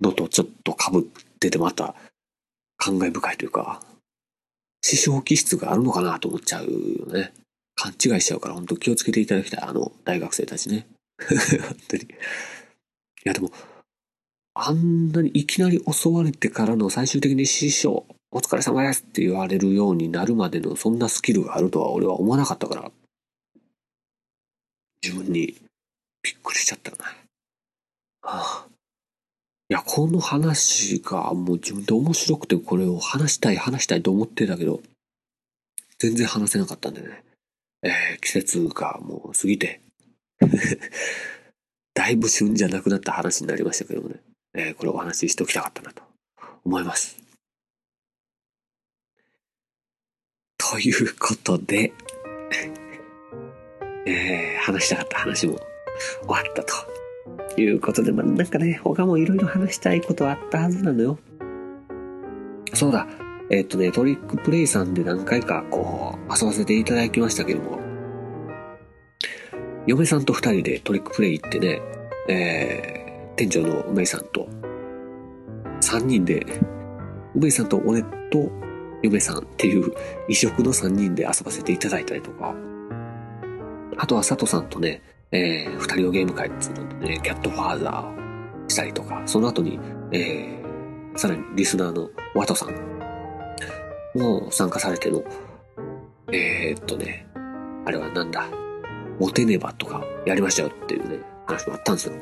[0.00, 1.02] のとちょっと被っ
[1.38, 1.94] ててまた
[2.80, 3.82] 感慨深いというか、
[4.82, 7.32] 師匠気質があるのかなと思っちゃうよね。
[7.76, 9.60] 勘違いしちゃうから本当気をつけていただきたい。
[9.62, 10.86] あの大学生たちね。
[11.20, 12.08] 本当に。
[13.24, 13.50] いやでも、
[14.54, 22.90] あんなにいきなり襲われてからの最終的に師匠、お疲れ様ですって言われるようになるまでのそんなスキルがあるとは俺は思わなかったから、
[25.02, 25.56] 自分に
[26.22, 27.04] びっくりしちゃったよね。
[28.22, 28.66] はあ
[29.70, 34.80] いや、この話がもう自分で面白くてこれを話したい話したいと思ってたけど、
[35.98, 37.22] 全然話せなかったんでね。
[37.82, 39.80] えー季節がもう過ぎて、
[42.00, 44.22] だいぶ旬じゃなくなった話になりましたけどもね。
[44.54, 46.02] えーこれお話ししておきたかったなと
[46.64, 47.18] 思います。
[50.56, 51.92] ということで、
[54.08, 55.60] えー話したかった話も
[56.22, 56.72] 終わったと。
[57.60, 61.18] いうことで、まあ、なんかね、他もいろいろ話したいことはあったはずなのよ。
[62.72, 63.06] そうだ。
[63.50, 67.89] えっとね、トリックプレイさんで何回かこう、遊ばせていただきましたけども、
[69.90, 71.82] 嫁さんと二人でトリックプレイ行ってね、
[72.28, 74.48] えー、店長の梅さんと、
[75.80, 76.46] 三人で、
[77.34, 78.08] 梅さんと俺と
[79.02, 79.92] 嫁さんっていう
[80.28, 82.54] 異色の三人で遊ばせていただいたりとか、
[83.98, 89.80] あとは佐藤さんとね、えー、二人のゲーム会っつうのでね、キャットファーザーをしたりとか、その後に、
[90.12, 92.90] えー、さらにリスナーのワトさん。
[94.14, 95.22] も参加されての、
[96.32, 97.26] えー、っとね、
[97.86, 98.48] あれはなんだ、
[99.20, 102.14] モテねばとかやりましたよっていうね、話もあったんですよ。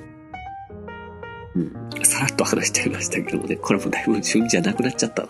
[1.54, 2.04] うん。
[2.04, 5.28] さらっと話しちゃいましたけどもね、これもだいぶ旬じゃなくなっちゃったの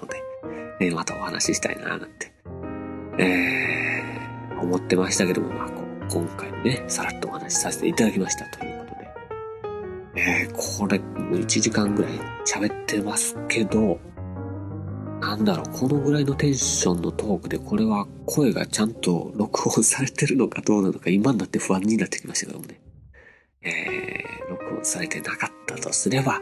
[0.79, 2.33] で、ね、またお話ししたいななんて、
[3.19, 10.21] えー、思ってましたけども、まあ、こ今回もね、さらっとお話しさせていただきましたということで。
[10.23, 12.12] えー、これ、もう1時間ぐらい
[12.47, 14.01] 喋ってますけど、
[15.21, 22.81] なんだろう、このぐらいのテンションのトークで、これは声がちゃんと録音されてるのかどうなのか、今になって不安になってきましたけどもね。
[23.62, 26.41] えー、録音されてなかったとすれば、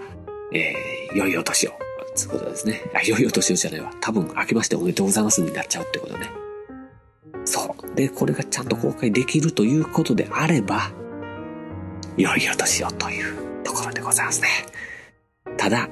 [0.53, 1.73] えー、良いお年を。
[2.17, 2.83] つうことですね。
[2.95, 3.93] あ、良いお年をじゃないわ。
[4.01, 6.31] 多分、明けましておめでとうございますになっちゃうってことね。
[7.45, 7.95] そう。
[7.95, 10.91] で、これがちゃんと公開できるということであれば、
[12.17, 14.49] 良いお年をというところでございますね。
[15.57, 15.89] ただ、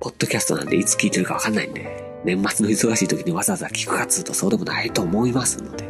[0.00, 5.84] ポッドキャストなんでいつ聞いてるかわかんないんで、年末の忙しい時にわざわざ聞くかっつうとそうでもないと思いますので、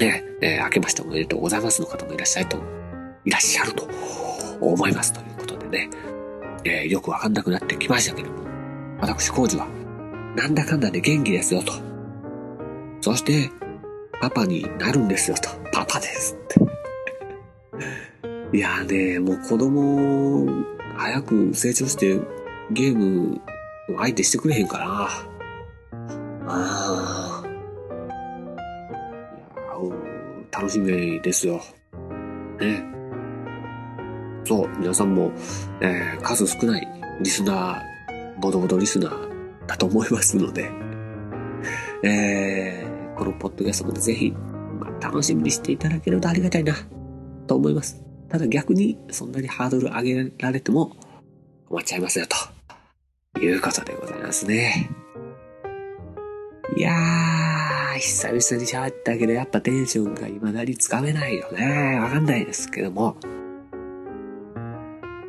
[0.00, 2.58] ね、えー明けましておめでとうございますの方もいらっしゃると、
[3.24, 3.88] いらっしゃると
[4.60, 5.90] 思いますということでね、
[6.64, 8.38] えーよくわかんなくなってきましたけども、
[9.00, 9.68] 私、コージは、
[10.36, 11.72] なんだかんだで元気ですよと。
[13.00, 13.52] そして、
[14.20, 15.48] パパになるんですよと。
[15.72, 16.38] パパですっ
[18.50, 18.56] て。
[18.56, 20.48] いやーね、もう子供、
[20.96, 22.20] 早く成長して
[22.72, 23.40] ゲーム
[23.96, 25.08] 相手してくれへんかな。
[26.50, 27.50] あーい
[29.38, 31.60] やーうん楽しみですよ。
[32.60, 32.84] ね。
[34.44, 35.30] そう、皆さんも、
[35.80, 36.88] えー数少ない
[37.20, 40.70] リスナー、ボドボドリスナーだと思いますので、
[42.02, 46.74] えーこのポッドキャストもぜひ、まあ、楽しみにしていただけるとありがたいな、
[47.46, 48.00] と思います。
[48.28, 50.96] ただ逆に、そんなにハードル上げられても、
[51.68, 52.36] 困っちゃいますよ、と
[53.38, 54.90] いうことでございますね。
[56.76, 61.98] いやー、久々に喋ったけど、やっぱテンションが未だにつかめないよね。
[62.00, 63.16] わかんないですけども。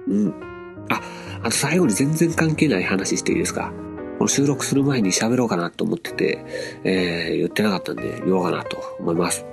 [0.07, 0.33] うん。
[0.89, 1.01] あ、
[1.41, 3.71] あと最後に全然関係ない話していいですか
[4.17, 6.45] この収録する前に喋ろうかなと思ってて、
[6.83, 9.45] えー、言ってなかったんで言おうかなと思います。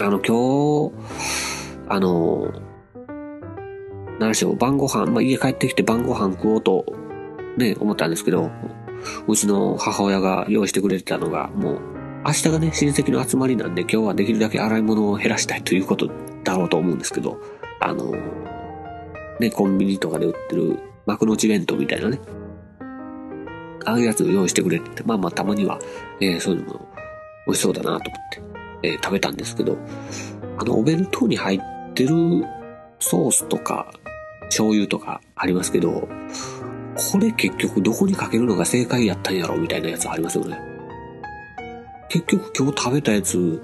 [0.00, 0.92] あの、今日、
[1.88, 2.52] あの、
[4.20, 6.84] 何しろ晩ご飯、まあ、家帰ってきて晩ご飯食おうと、
[7.56, 8.50] ね、思ったんですけど、
[9.26, 11.80] うちの母親が用意してくれてたのが、もう、
[12.26, 16.10] 明日がね、親戚の集まりなんで、今日はできるだけ洗い物を減らしたいということ
[16.44, 17.40] だろうと思うんですけど、
[17.80, 18.14] あの、
[19.40, 22.20] ね、コンビニとかで売ってる幕の内弁当みたいなね、
[23.86, 25.78] ああいうやつを用意してくれてて、まあまあたまには、
[26.20, 26.88] えー、そういうのも
[27.46, 28.42] 美味しそうだなと思って、
[28.82, 29.78] えー、食べたんですけど、
[30.58, 31.60] あの、お弁当に入っ
[31.94, 32.44] てる
[32.98, 33.90] ソースとか、
[34.50, 36.08] 醤油とかありますけど、
[37.12, 40.58] これ結局どこにかけるのが正解やったんやろみたいなやつありますよね。
[42.10, 43.62] 結局今日食べたやつ、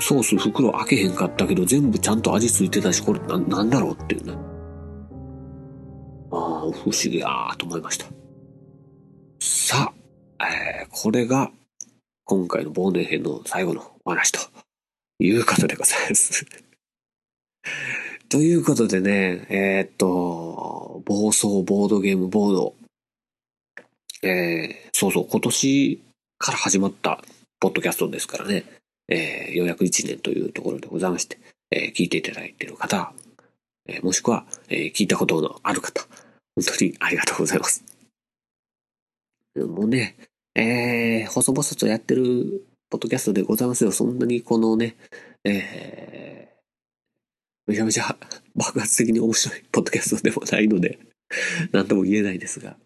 [0.00, 4.32] ソース袋開けへんかったけど全部ちゃんと味付いてたし、これな、なんだろうっていうね。
[6.32, 8.06] ああ、不思議やーと思いました。
[9.40, 9.92] さ
[10.38, 11.50] あ、えー、これが
[12.24, 14.38] 今回の忘年編の最後のお話と
[15.18, 16.46] いうことでございます
[18.30, 22.74] ということでね、えー、っと、暴走ボードゲームボード。
[24.22, 26.00] えー、そうそう、今年
[26.38, 27.24] から始まった
[27.58, 28.62] ポッドキャストですからね、
[29.08, 31.40] えー、ようやく1年というところでございまして、
[31.72, 33.12] えー、聞いていただいている方、
[33.88, 36.06] えー、もしくは、えー、聞いたことのある方、
[36.54, 37.82] 本当にありがとうございます。
[39.56, 40.14] もうね、
[40.54, 43.90] えー、細々とやってるポッドキャストでございますよ。
[43.90, 44.94] そんなにこのね、
[45.42, 46.49] えー、
[47.70, 48.18] めちゃめちゃ
[48.56, 50.98] 爆発的に面白いポッドキャストでもないので
[51.70, 52.76] なんとも言えないですが。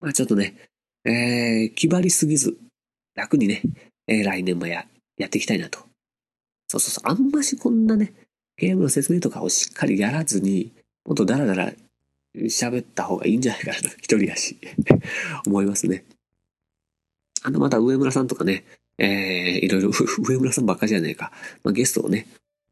[0.00, 0.56] まあちょっとね、
[1.04, 2.56] えー、気張りすぎず、
[3.14, 3.60] 楽にね、
[4.06, 4.88] えー、来年もや、
[5.18, 5.80] やっていきたいなと。
[6.68, 8.14] そうそうそう、あんましこんなね、
[8.56, 10.72] ゲームの説明とかをしっかりやらずに、
[11.04, 11.74] もっとダラダラ
[12.34, 14.56] 喋った方がいいんじゃないかなと、一人やし
[15.46, 16.06] 思いますね。
[17.42, 18.64] あの、また上村さんとかね、
[18.96, 19.90] えー、いろいろ、
[20.22, 21.30] 上村さんばっかじゃねえか、
[21.62, 22.26] まあ、ゲストをね、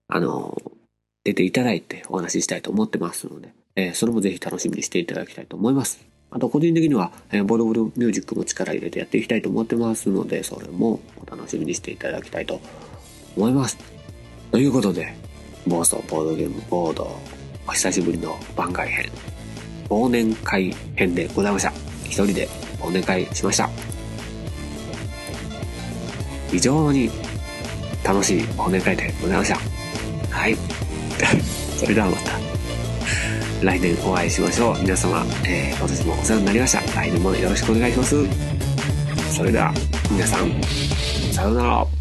[0.08, 0.56] あの、
[1.24, 6.00] 出ていただいてお話ししたいと思ってますので、えー、それもぜひ楽しみにしていただきたいと思います。
[6.30, 12.60] あと、個人的には、えー、ボードボードミュージックも力入れてやっていきたいと思ってますので、それもお楽しみにしていただきたいと
[13.36, 13.78] 思います。
[14.50, 15.14] ということで、
[15.66, 17.16] 暴走ボードゲームボード、
[17.66, 19.10] お久しぶりの番外編
[19.90, 21.72] 忘年会編でございました。
[22.04, 22.48] 一人で
[22.80, 23.68] 忘年会しました。
[26.50, 27.10] 非常に
[28.02, 29.77] 楽しい忘年会でございました。
[30.30, 30.56] はい。
[31.76, 32.32] それではまた
[33.62, 34.78] 来年お会いしましょう。
[34.80, 36.80] 皆様、えー、今年もお世話になりました。
[37.00, 38.16] 来年もよろしくお願いします。
[39.34, 39.72] それでは
[40.10, 40.50] 皆さん、
[41.32, 41.97] さようなら。